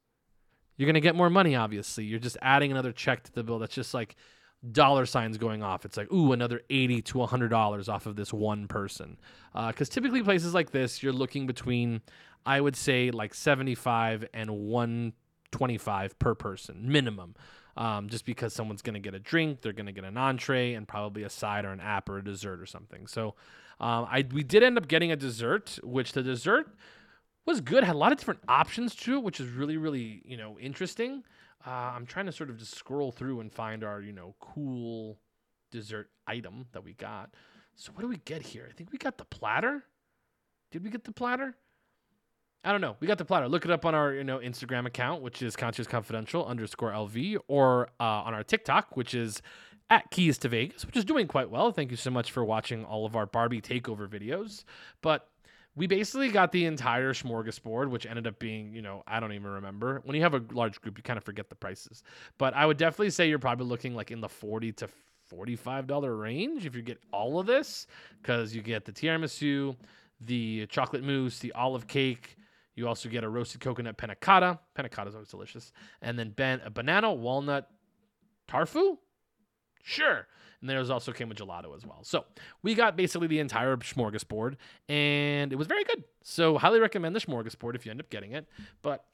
you're 0.78 0.88
going 0.88 0.96
to 0.96 1.02
get 1.02 1.16
more 1.16 1.30
money, 1.30 1.56
obviously. 1.56 2.06
You're 2.06 2.20
just 2.20 2.38
adding 2.42 2.72
another 2.72 2.92
check 2.92 3.24
to 3.24 3.32
the 3.32 3.44
bill 3.44 3.60
that's 3.60 3.76
just 3.76 3.94
like 3.94 4.16
dollar 4.72 5.06
signs 5.06 5.38
going 5.38 5.64
off. 5.64 5.86
It's 5.86 5.98
like, 5.98 6.12
ooh, 6.12 6.32
another 6.32 6.62
80 6.70 7.02
to 7.04 7.18
$100 7.20 7.90
off 7.90 8.06
of 8.06 8.16
this 8.16 8.34
one 8.34 8.68
person. 8.68 9.18
Because 9.54 9.90
uh, 9.90 9.94
typically, 9.94 10.24
places 10.24 10.54
like 10.54 10.72
this, 10.72 11.04
you're 11.04 11.14
looking 11.14 11.48
between, 11.48 12.02
I 12.46 12.60
would 12.60 12.76
say, 12.76 13.12
like 13.12 13.34
75 13.34 14.26
and 14.34 14.50
125 14.50 16.20
per 16.20 16.36
person 16.36 16.92
minimum. 16.92 17.36
Um, 17.78 18.08
just 18.08 18.26
because 18.26 18.54
someone's 18.54 18.82
going 18.82 18.94
to 18.94 19.02
get 19.02 19.14
a 19.14 19.20
drink, 19.20 19.62
they're 19.62 19.74
going 19.74 19.88
to 19.88 19.92
get 19.92 20.06
an 20.06 20.18
entree, 20.18 20.76
and 20.76 20.88
probably 20.88 21.24
a 21.24 21.30
side 21.30 21.66
or 21.66 21.72
an 21.72 21.82
app 21.82 22.08
or 22.08 22.18
a 22.18 22.24
dessert 22.24 22.62
or 22.62 22.66
something. 22.66 23.06
So, 23.06 23.36
um, 23.80 24.08
I 24.10 24.26
we 24.32 24.44
did 24.44 24.64
end 24.64 24.78
up 24.78 24.88
getting 24.88 25.12
a 25.12 25.16
dessert, 25.16 25.80
which 25.84 26.14
the 26.14 26.24
dessert 26.24 26.68
was 27.46 27.62
good. 27.62 27.84
Had 27.84 27.96
a 27.96 27.98
lot 27.98 28.12
of 28.12 28.18
different 28.18 28.42
options 28.48 28.96
to 28.96 29.18
it, 29.18 29.24
which 29.24 29.40
is 29.40 29.50
really, 29.50 29.78
really, 29.78 30.22
you 30.26 30.38
know, 30.38 30.58
interesting. 30.60 31.24
Uh, 31.66 31.70
I'm 31.70 32.06
trying 32.06 32.26
to 32.28 32.32
sort 32.32 32.50
of 32.50 32.58
just 32.58 32.76
scroll 32.76 33.12
through 33.12 33.40
and 33.40 33.52
find 33.52 33.84
our, 33.84 34.02
you 34.02 34.12
know, 34.12 34.36
cool 34.40 35.18
dessert 35.72 36.10
item 36.28 36.68
that 36.74 36.84
we 36.84 36.94
got. 36.94 37.32
So 37.76 37.92
what 37.94 38.02
do 38.02 38.08
we 38.08 38.18
get 38.18 38.42
here? 38.42 38.68
I 38.70 38.74
think 38.74 38.92
we 38.92 38.98
got 38.98 39.18
the 39.18 39.26
platter. 39.26 39.84
Did 40.72 40.84
we 40.84 40.90
get 40.90 41.04
the 41.04 41.12
platter? 41.12 41.56
I 42.64 42.72
don't 42.72 42.82
know. 42.82 42.96
We 43.00 43.08
got 43.08 43.18
the 43.18 43.26
platter. 43.26 43.48
Look 43.48 43.66
it 43.66 43.72
up 43.72 43.86
on 43.86 43.94
our, 43.94 44.14
you 44.14 44.24
know, 44.24 44.40
Instagram 44.40 44.88
account, 44.88 45.22
which 45.22 45.42
is 45.42 45.56
Concierge 45.56 45.88
Confidential 45.88 46.46
underscore 46.46 46.92
LV, 46.92 47.38
or 47.48 47.90
uh, 48.00 48.04
on 48.04 48.34
our 48.34 48.44
TikTok, 48.44 48.98
which 48.98 49.14
is 49.14 49.42
at 49.90 50.10
Keys 50.12 50.38
to 50.40 50.50
Vegas, 50.50 50.86
which 50.86 50.98
is 50.98 51.06
doing 51.06 51.28
quite 51.28 51.50
well. 51.50 51.72
Thank 51.72 51.92
you 51.92 51.98
so 51.98 52.10
much 52.10 52.32
for 52.32 52.44
watching 52.44 52.86
all 52.86 53.06
of 53.06 53.16
our 53.16 53.26
Barbie 53.26 53.62
takeover 53.62 54.08
videos. 54.08 54.64
But 55.02 55.28
we 55.76 55.88
basically 55.88 56.30
got 56.30 56.52
the 56.52 56.66
entire 56.66 57.14
smorgasbord, 57.14 57.90
which 57.90 58.06
ended 58.06 58.26
up 58.28 58.40
being, 58.40 58.74
you 58.74 58.82
know, 58.82 59.04
I 59.06 59.20
don't 59.20 59.34
even 59.34 59.52
remember. 59.52 60.02
When 60.06 60.16
you 60.16 60.22
have 60.24 60.34
a 60.34 60.42
large 60.52 60.82
group, 60.82 60.98
you 60.98 61.04
kind 61.04 61.18
of 61.18 61.24
forget 61.24 61.50
the 61.50 61.56
prices. 61.56 62.02
But 62.38 62.54
I 62.56 62.66
would 62.66 62.78
definitely 62.78 63.10
say 63.10 63.28
you're 63.30 63.40
probably 63.40 63.68
looking 63.68 63.94
like 63.94 64.10
in 64.10 64.22
the 64.22 64.30
40 64.30 64.72
to 64.74 64.90
$45 65.32 66.20
range 66.20 66.66
if 66.66 66.76
you 66.76 66.82
get 66.82 67.00
all 67.12 67.40
of 67.40 67.46
this 67.46 67.88
because 68.22 68.56
you 68.56 68.62
get 68.62 68.86
the 68.86 68.92
tiramisu, 68.92 69.76
the 70.22 70.66
chocolate 70.68 71.04
mousse, 71.04 71.40
the 71.40 71.52
olive 71.54 71.88
cake. 71.88 72.38
You 72.76 72.88
also 72.88 73.10
get 73.10 73.24
a 73.24 73.30
roasted 73.30 73.62
coconut 73.62 73.98
panna 73.98 74.16
cotta. 74.16 74.60
Panna 74.74 74.90
cotta 74.90 75.10
is 75.10 75.16
always 75.16 75.30
delicious. 75.30 75.72
And 76.02 76.18
then 76.18 76.30
ban- 76.32 76.62
a 76.66 76.70
banana 76.70 77.14
walnut 77.14 77.70
tarfu? 78.48 78.98
Sure. 79.88 80.28
And 80.62 80.70
there's 80.70 80.90
also 80.90 81.12
came 81.12 81.30
with 81.30 81.38
gelato 81.38 81.76
as 81.76 81.86
well. 81.86 82.00
So 82.02 82.26
we 82.64 82.74
got 82.74 82.98
basically 82.98 83.28
the 83.28 83.38
entire 83.38 83.78
smorgasbord, 83.78 84.56
and 84.90 85.54
it 85.54 85.58
was 85.58 85.68
very 85.68 85.84
good. 85.84 86.04
So 86.24 86.58
highly 86.58 86.80
recommend 86.80 87.16
the 87.16 87.20
smorgasbord 87.20 87.76
if 87.76 87.86
you 87.86 87.92
end 87.92 88.00
up 88.00 88.10
getting 88.10 88.32
it. 88.32 88.48
But 88.82 89.06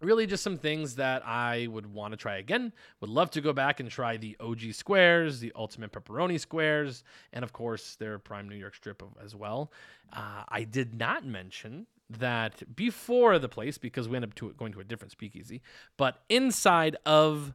really 0.00 0.26
just 0.26 0.42
some 0.42 0.56
things 0.56 0.96
that 0.96 1.26
I 1.26 1.66
would 1.66 1.86
want 1.86 2.12
to 2.12 2.16
try 2.16 2.38
again. 2.38 2.72
Would 3.02 3.10
love 3.10 3.30
to 3.32 3.42
go 3.42 3.52
back 3.52 3.80
and 3.80 3.90
try 3.90 4.16
the 4.16 4.34
OG 4.40 4.72
squares, 4.72 5.40
the 5.40 5.52
ultimate 5.54 5.92
pepperoni 5.92 6.40
squares, 6.40 7.04
and 7.34 7.44
of 7.44 7.52
course 7.52 7.96
their 7.96 8.18
prime 8.18 8.48
New 8.48 8.56
York 8.56 8.74
strip 8.74 9.02
as 9.22 9.36
well. 9.36 9.72
Uh, 10.10 10.44
I 10.48 10.64
did 10.64 10.94
not 10.94 11.26
mention 11.26 11.86
that 12.08 12.74
before 12.74 13.38
the 13.38 13.48
place 13.48 13.76
because 13.76 14.08
we 14.08 14.16
ended 14.16 14.30
up 14.30 14.34
to, 14.36 14.52
going 14.54 14.72
to 14.72 14.80
a 14.80 14.84
different 14.84 15.12
speakeasy, 15.12 15.60
but 15.98 16.22
inside 16.30 16.96
of 17.04 17.52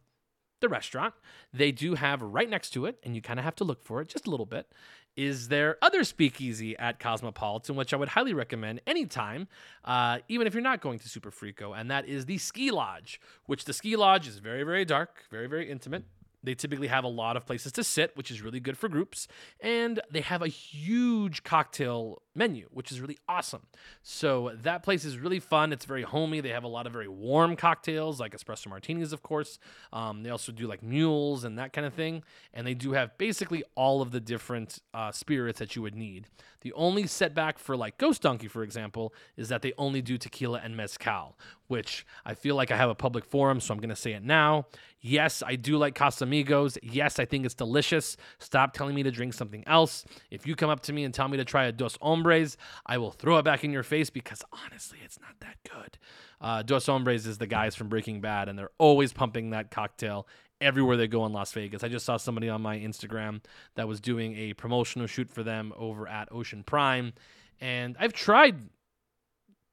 the 0.59 0.69
restaurant, 0.69 1.13
they 1.53 1.71
do 1.71 1.95
have 1.95 2.21
right 2.21 2.49
next 2.49 2.71
to 2.71 2.85
it, 2.85 2.97
and 3.03 3.15
you 3.15 3.21
kind 3.21 3.39
of 3.39 3.45
have 3.45 3.55
to 3.55 3.63
look 3.63 3.83
for 3.83 4.01
it 4.01 4.07
just 4.07 4.27
a 4.27 4.29
little 4.29 4.45
bit, 4.45 4.71
is 5.15 5.47
their 5.47 5.77
other 5.81 6.03
speakeasy 6.03 6.77
at 6.77 6.99
Cosmopolitan, 6.99 7.75
which 7.75 7.93
I 7.93 7.97
would 7.97 8.09
highly 8.09 8.33
recommend 8.33 8.81
anytime, 8.85 9.47
uh, 9.83 10.19
even 10.27 10.45
if 10.45 10.53
you're 10.53 10.61
not 10.61 10.79
going 10.79 10.99
to 10.99 11.09
Super 11.09 11.31
Frico, 11.31 11.77
and 11.77 11.89
that 11.89 12.07
is 12.07 12.25
the 12.25 12.37
Ski 12.37 12.69
Lodge, 12.69 13.19
which 13.45 13.65
the 13.65 13.73
Ski 13.73 13.95
Lodge 13.95 14.27
is 14.27 14.37
very, 14.37 14.63
very 14.63 14.85
dark, 14.85 15.23
very, 15.31 15.47
very 15.47 15.69
intimate. 15.69 16.03
They 16.43 16.55
typically 16.55 16.87
have 16.87 17.03
a 17.03 17.09
lot 17.09 17.35
of 17.35 17.45
places 17.45 17.71
to 17.73 17.83
sit, 17.83 18.15
which 18.15 18.31
is 18.31 18.41
really 18.41 18.59
good 18.59 18.77
for 18.77 18.87
groups. 18.87 19.27
And 19.59 19.99
they 20.11 20.21
have 20.21 20.41
a 20.41 20.47
huge 20.47 21.43
cocktail 21.43 22.21
menu, 22.35 22.67
which 22.71 22.91
is 22.91 23.01
really 23.01 23.17
awesome. 23.27 23.63
So 24.03 24.51
that 24.61 24.83
place 24.83 25.03
is 25.03 25.17
really 25.17 25.39
fun. 25.39 25.73
It's 25.73 25.85
very 25.85 26.03
homey. 26.03 26.39
They 26.39 26.49
have 26.49 26.63
a 26.63 26.67
lot 26.67 26.85
of 26.85 26.93
very 26.93 27.07
warm 27.07 27.55
cocktails, 27.55 28.19
like 28.19 28.37
espresso 28.37 28.67
martinis, 28.67 29.11
of 29.11 29.23
course. 29.23 29.59
Um, 29.91 30.23
they 30.23 30.29
also 30.29 30.51
do 30.51 30.67
like 30.67 30.83
mules 30.83 31.43
and 31.43 31.57
that 31.57 31.73
kind 31.73 31.85
of 31.87 31.93
thing. 31.93 32.23
And 32.53 32.65
they 32.65 32.75
do 32.75 32.93
have 32.93 33.17
basically 33.17 33.63
all 33.75 34.01
of 34.01 34.11
the 34.11 34.19
different 34.19 34.79
uh, 34.93 35.11
spirits 35.11 35.59
that 35.59 35.75
you 35.75 35.81
would 35.81 35.95
need. 35.95 36.27
The 36.61 36.73
only 36.73 37.07
setback 37.07 37.59
for 37.59 37.75
like 37.75 37.97
Ghost 37.97 38.21
Donkey, 38.21 38.47
for 38.47 38.63
example, 38.63 39.13
is 39.35 39.49
that 39.49 39.61
they 39.61 39.73
only 39.77 40.01
do 40.01 40.17
tequila 40.17 40.59
and 40.63 40.75
mezcal, 40.75 41.37
which 41.67 42.05
I 42.25 42.33
feel 42.33 42.55
like 42.55 42.71
I 42.71 42.77
have 42.77 42.89
a 42.89 42.95
public 42.95 43.25
forum, 43.25 43.59
so 43.59 43.73
I'm 43.73 43.79
going 43.79 43.89
to 43.89 43.95
say 43.95 44.13
it 44.13 44.23
now. 44.23 44.65
Yes, 45.07 45.41
I 45.45 45.55
do 45.55 45.77
like 45.77 45.95
Casamigos. 45.95 46.77
Yes, 46.83 47.17
I 47.17 47.23
think 47.23 47.45
it's 47.45 47.55
delicious. 47.55 48.17
Stop 48.39 48.73
telling 48.73 48.93
me 48.93 49.03
to 49.03 49.11
drink 49.11 49.33
something 49.33 49.63
else. 49.65 50.03
If 50.31 50.45
you 50.45 50.53
come 50.55 50.69
up 50.69 50.81
to 50.81 50.93
me 50.93 51.05
and 51.05 51.13
tell 51.13 51.29
me 51.29 51.37
to 51.37 51.45
try 51.45 51.65
a 51.65 51.71
Dos 51.71 51.97
Hombres, 52.01 52.57
I 52.85 52.97
will 52.97 53.11
throw 53.11 53.37
it 53.37 53.43
back 53.43 53.63
in 53.63 53.71
your 53.71 53.83
face 53.83 54.09
because 54.09 54.43
honestly, 54.51 54.99
it's 55.05 55.17
not 55.21 55.39
that 55.39 55.57
good. 55.63 55.97
Uh, 56.41 56.61
Dos 56.61 56.87
Hombres 56.87 57.25
is 57.25 57.37
the 57.37 57.47
guys 57.47 57.73
from 57.73 57.87
Breaking 57.87 58.19
Bad, 58.19 58.49
and 58.49 58.59
they're 58.59 58.71
always 58.79 59.13
pumping 59.13 59.51
that 59.51 59.71
cocktail 59.71 60.27
everywhere 60.59 60.97
they 60.97 61.07
go 61.07 61.25
in 61.25 61.31
Las 61.31 61.53
Vegas. 61.53 61.85
I 61.85 61.87
just 61.87 62.05
saw 62.05 62.17
somebody 62.17 62.49
on 62.49 62.61
my 62.61 62.77
Instagram 62.77 63.41
that 63.75 63.87
was 63.87 64.01
doing 64.01 64.35
a 64.35 64.53
promotional 64.53 65.07
shoot 65.07 65.29
for 65.29 65.41
them 65.41 65.71
over 65.77 66.05
at 66.05 66.27
Ocean 66.33 66.63
Prime, 66.63 67.13
and 67.61 67.95
I've 67.97 68.13
tried 68.13 68.57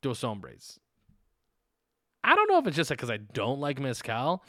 Dos 0.00 0.22
Hombres. 0.22 0.78
I 2.22 2.36
don't 2.36 2.48
know 2.48 2.58
if 2.58 2.66
it's 2.68 2.76
just 2.76 2.90
because 2.90 3.10
I 3.10 3.16
don't 3.16 3.58
like 3.58 3.80
mezcal, 3.80 4.44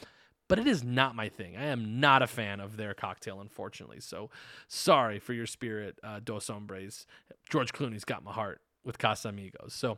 but 0.48 0.60
it 0.60 0.68
is 0.68 0.84
not 0.84 1.16
my 1.16 1.30
thing. 1.30 1.58
I 1.58 1.66
am 1.66 2.00
not 2.00 2.22
a 2.22 2.28
fan 2.28 2.60
of 2.60 2.78
their 2.78 2.94
cocktail, 2.94 3.42
unfortunately. 3.42 4.00
So 4.00 4.30
sorry 4.68 5.20
for 5.20 5.34
your 5.34 5.48
spirit, 5.48 6.00
uh, 6.04 6.20
Dos 6.24 6.48
Hombres. 6.48 7.06
George 7.50 7.74
Clooney's 7.74 8.06
got 8.06 8.24
my 8.24 8.32
heart 8.32 8.62
with 8.84 8.98
Casamigos. 8.98 9.72
So, 9.72 9.98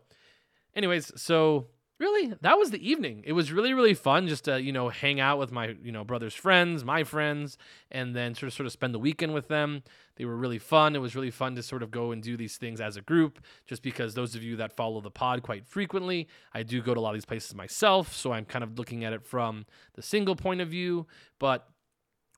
anyways, 0.75 1.11
so 1.21 1.67
really? 1.99 2.33
That 2.41 2.57
was 2.57 2.71
the 2.71 2.89
evening. 2.89 3.23
It 3.25 3.33
was 3.33 3.51
really 3.51 3.73
really 3.73 3.93
fun 3.93 4.27
just 4.27 4.45
to 4.45 4.61
you 4.61 4.71
know 4.71 4.89
hang 4.89 5.19
out 5.19 5.39
with 5.39 5.51
my 5.51 5.75
you 5.83 5.91
know 5.91 6.03
brother's 6.03 6.33
friends 6.33 6.83
my 6.83 7.03
friends 7.03 7.57
and 7.91 8.15
then 8.15 8.35
sort 8.35 8.47
of 8.47 8.53
sort 8.53 8.65
of 8.65 8.71
spend 8.71 8.93
the 8.93 8.99
weekend 8.99 9.33
with 9.33 9.47
them. 9.47 9.83
They 10.15 10.25
were 10.25 10.35
really 10.35 10.57
fun. 10.57 10.95
It 10.95 10.99
was 10.99 11.15
really 11.15 11.29
fun 11.29 11.55
to 11.55 11.63
sort 11.63 11.83
of 11.83 11.91
go 11.91 12.11
and 12.11 12.23
do 12.23 12.35
these 12.35 12.57
things 12.57 12.81
as 12.81 12.97
a 12.97 13.01
group 13.01 13.39
just 13.67 13.83
because 13.83 14.15
those 14.15 14.35
of 14.35 14.41
you 14.41 14.55
that 14.57 14.73
follow 14.73 14.99
the 14.99 15.11
pod 15.11 15.43
quite 15.43 15.65
frequently 15.65 16.27
i 16.53 16.63
do 16.63 16.81
go 16.81 16.93
to 16.93 16.99
a 16.99 17.01
lot 17.01 17.09
of 17.09 17.15
these 17.15 17.25
places 17.25 17.53
myself 17.53 18.13
so 18.13 18.31
i'm 18.31 18.45
kind 18.45 18.63
of 18.63 18.77
looking 18.77 19.03
at 19.03 19.13
it 19.13 19.23
from 19.23 19.65
the 19.93 20.01
single 20.01 20.35
point 20.35 20.61
of 20.61 20.69
view. 20.69 21.05
But 21.39 21.67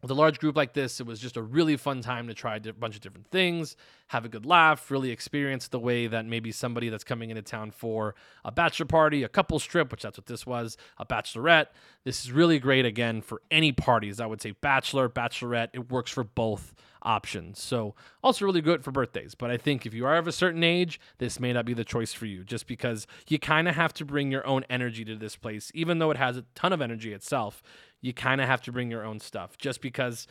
with 0.02 0.12
a 0.12 0.14
large 0.14 0.40
group 0.40 0.56
like 0.56 0.74
this, 0.74 1.00
it 1.00 1.06
was 1.06 1.20
just 1.20 1.36
a 1.36 1.42
really 1.42 1.76
fun 1.76 2.02
time 2.02 2.28
to 2.28 2.34
try 2.34 2.56
a 2.56 2.74
bunch 2.74 2.96
of 2.96 3.02
different 3.02 3.28
things, 3.28 3.76
have 4.08 4.24
a 4.24 4.30
good 4.30 4.46
laugh, 4.46 4.90
really 4.90 5.12
experience 5.12 5.68
the 5.68 5.80
way 5.80 6.08
that 6.08 6.26
maybe 6.26 6.52
somebody 6.52 6.90
that's 6.90 7.04
coming 7.04 7.30
into 7.30 7.42
town 7.42 7.72
for 7.72 8.16
a 8.46 8.52
bachelor 8.52 8.86
party, 8.86 9.24
a 9.24 9.30
couple 9.30 9.60
trip, 9.60 9.92
which 9.92 10.04
that's 10.04 10.18
what 10.18 10.28
this 10.28 10.46
was, 10.46 10.78
a 10.98 11.06
bachelorette. 11.06 11.68
This 12.06 12.24
is 12.24 12.32
really 12.32 12.60
great 12.60 12.86
again 12.86 13.22
for 13.22 13.42
any 13.52 13.72
parties. 13.72 14.20
I 14.20 14.26
would 14.26 14.42
say 14.42 14.52
bachelor, 14.52 15.10
bachelorette, 15.10 15.70
it 15.74 15.92
works 15.92 16.12
for 16.12 16.24
both 16.24 16.74
options. 17.02 17.62
So, 17.62 17.96
also 18.24 18.46
really 18.46 18.62
good 18.62 18.84
for 18.84 18.92
birthdays. 18.92 19.36
But 19.36 19.52
I 19.52 19.58
think 19.58 19.86
if 19.86 19.94
you 19.94 20.06
are 20.06 20.18
of 20.18 20.28
a 20.28 20.32
certain 20.32 20.64
age, 20.64 21.00
this 21.18 21.40
may 21.40 21.54
not 21.54 21.66
be 21.66 21.74
the 21.74 21.86
choice 21.86 22.14
for 22.14 22.26
you 22.26 22.44
just 22.44 22.68
because 22.68 23.08
you 23.28 23.40
kind 23.40 23.68
of 23.68 23.76
have 23.76 23.94
to 23.96 24.06
bring 24.06 24.32
your 24.32 24.46
own 24.46 24.66
energy 24.70 25.06
to 25.06 25.16
this 25.16 25.36
place, 25.36 25.72
even 25.74 26.00
though 26.00 26.12
it 26.12 26.18
has 26.18 26.38
a 26.38 26.46
ton 26.56 26.74
of 26.74 26.82
energy 26.82 27.14
itself 27.14 27.62
you 28.02 28.14
kind 28.14 28.42
of 28.42 28.48
have 28.48 28.62
to 28.64 28.72
bring 28.72 28.90
your 28.90 29.04
own 29.04 29.20
stuff 29.20 29.58
just 29.58 29.82
because 29.82 30.28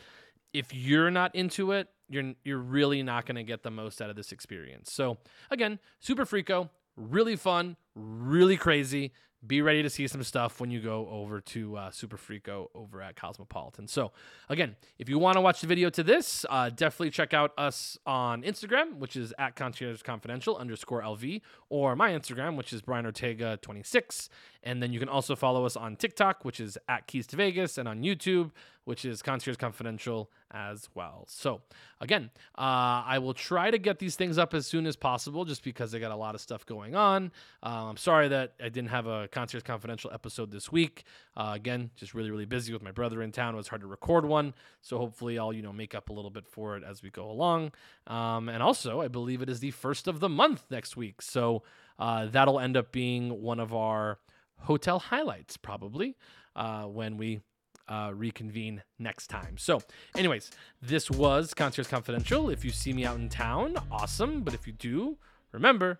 if 0.53 0.73
you're 0.73 1.11
not 1.11 1.35
into 1.35 1.71
it, 1.71 1.87
you're 2.09 2.33
you're 2.43 2.57
really 2.57 3.03
not 3.03 3.25
going 3.25 3.35
to 3.35 3.43
get 3.43 3.63
the 3.63 3.71
most 3.71 4.01
out 4.01 4.09
of 4.09 4.15
this 4.15 4.31
experience. 4.31 4.91
So, 4.91 5.17
again, 5.51 5.79
Super 5.99 6.25
Frico, 6.25 6.69
really 6.95 7.35
fun, 7.35 7.77
really 7.95 8.57
crazy 8.57 9.11
be 9.45 9.61
ready 9.61 9.81
to 9.81 9.89
see 9.89 10.05
some 10.07 10.21
stuff 10.23 10.59
when 10.59 10.69
you 10.69 10.81
go 10.81 11.07
over 11.09 11.39
to 11.39 11.77
uh, 11.77 11.91
Super 11.91 12.17
Frico 12.17 12.67
over 12.75 13.01
at 13.01 13.15
Cosmopolitan. 13.15 13.87
So, 13.87 14.11
again, 14.49 14.75
if 14.97 15.07
you 15.07 15.17
want 15.17 15.35
to 15.35 15.41
watch 15.41 15.61
the 15.61 15.67
video 15.67 15.89
to 15.91 16.03
this, 16.03 16.45
uh, 16.49 16.69
definitely 16.69 17.11
check 17.11 17.33
out 17.33 17.53
us 17.57 17.97
on 18.05 18.43
Instagram, 18.43 18.97
which 18.97 19.15
is 19.15 19.33
at 19.39 19.55
Concierge 19.55 20.01
Confidential 20.01 20.57
underscore 20.57 21.01
LV, 21.01 21.41
or 21.69 21.95
my 21.95 22.11
Instagram, 22.11 22.57
which 22.57 22.73
is 22.73 22.81
Brian 22.81 23.05
Ortega 23.05 23.57
26. 23.61 24.29
And 24.63 24.83
then 24.83 24.91
you 24.91 24.99
can 24.99 25.09
also 25.09 25.35
follow 25.35 25.65
us 25.65 25.75
on 25.77 25.95
TikTok, 25.95 26.43
which 26.43 26.59
is 26.59 26.77
at 26.87 27.07
Keys 27.07 27.25
to 27.27 27.35
Vegas, 27.37 27.77
and 27.77 27.87
on 27.87 28.03
YouTube, 28.03 28.51
which 28.83 29.05
is 29.05 29.21
Concierge 29.21 29.55
Confidential 29.57 30.29
as 30.51 30.89
well. 30.95 31.25
So, 31.29 31.61
again, 32.01 32.31
uh, 32.57 33.05
I 33.05 33.19
will 33.19 33.33
try 33.33 33.71
to 33.71 33.77
get 33.77 33.99
these 33.99 34.15
things 34.15 34.37
up 34.37 34.53
as 34.53 34.65
soon 34.65 34.85
as 34.85 34.95
possible 34.95 35.45
just 35.45 35.63
because 35.63 35.93
I 35.93 35.99
got 35.99 36.11
a 36.11 36.15
lot 36.15 36.35
of 36.35 36.41
stuff 36.41 36.65
going 36.65 36.95
on. 36.95 37.31
Uh, 37.63 37.85
I'm 37.89 37.97
sorry 37.97 38.27
that 38.29 38.53
I 38.59 38.69
didn't 38.69 38.89
have 38.89 39.05
a 39.05 39.27
Concierge 39.27 39.63
Confidential 39.63 40.11
episode 40.11 40.51
this 40.51 40.71
week. 40.71 41.03
Uh, 41.37 41.51
again, 41.53 41.91
just 41.95 42.13
really, 42.13 42.31
really 42.31 42.45
busy 42.45 42.73
with 42.73 42.81
my 42.81 42.91
brother 42.91 43.21
in 43.21 43.31
town. 43.31 43.53
It 43.53 43.57
was 43.57 43.67
hard 43.67 43.81
to 43.81 43.87
record 43.87 44.25
one. 44.25 44.53
So, 44.81 44.97
hopefully, 44.97 45.39
I'll, 45.39 45.53
you 45.53 45.61
know, 45.61 45.73
make 45.73 45.93
up 45.93 46.09
a 46.09 46.13
little 46.13 46.31
bit 46.31 46.47
for 46.47 46.75
it 46.75 46.83
as 46.83 47.01
we 47.03 47.11
go 47.11 47.29
along. 47.29 47.71
Um, 48.07 48.49
and 48.49 48.61
also, 48.61 49.01
I 49.01 49.07
believe 49.07 49.41
it 49.41 49.49
is 49.49 49.59
the 49.59 49.71
first 49.71 50.07
of 50.07 50.19
the 50.19 50.29
month 50.29 50.65
next 50.69 50.97
week. 50.97 51.21
So, 51.21 51.63
uh, 51.99 52.25
that'll 52.25 52.59
end 52.59 52.75
up 52.75 52.91
being 52.91 53.41
one 53.41 53.59
of 53.59 53.73
our 53.73 54.17
hotel 54.59 54.99
highlights, 54.99 55.57
probably, 55.57 56.15
uh, 56.55 56.83
when 56.83 57.17
we 57.17 57.41
uh, 57.87 58.11
reconvene 58.13 58.83
next 58.99 59.27
time. 59.27 59.57
So, 59.57 59.81
anyways, 60.15 60.51
this 60.81 61.09
was 61.09 61.53
Concierge 61.53 61.89
Confidential. 61.89 62.49
If 62.49 62.63
you 62.63 62.71
see 62.71 62.93
me 62.93 63.05
out 63.05 63.17
in 63.17 63.29
town, 63.29 63.77
awesome. 63.91 64.41
But 64.41 64.53
if 64.53 64.67
you 64.67 64.73
do, 64.73 65.17
remember, 65.51 65.99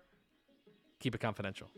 keep 1.00 1.14
it 1.14 1.20
confidential. 1.20 1.68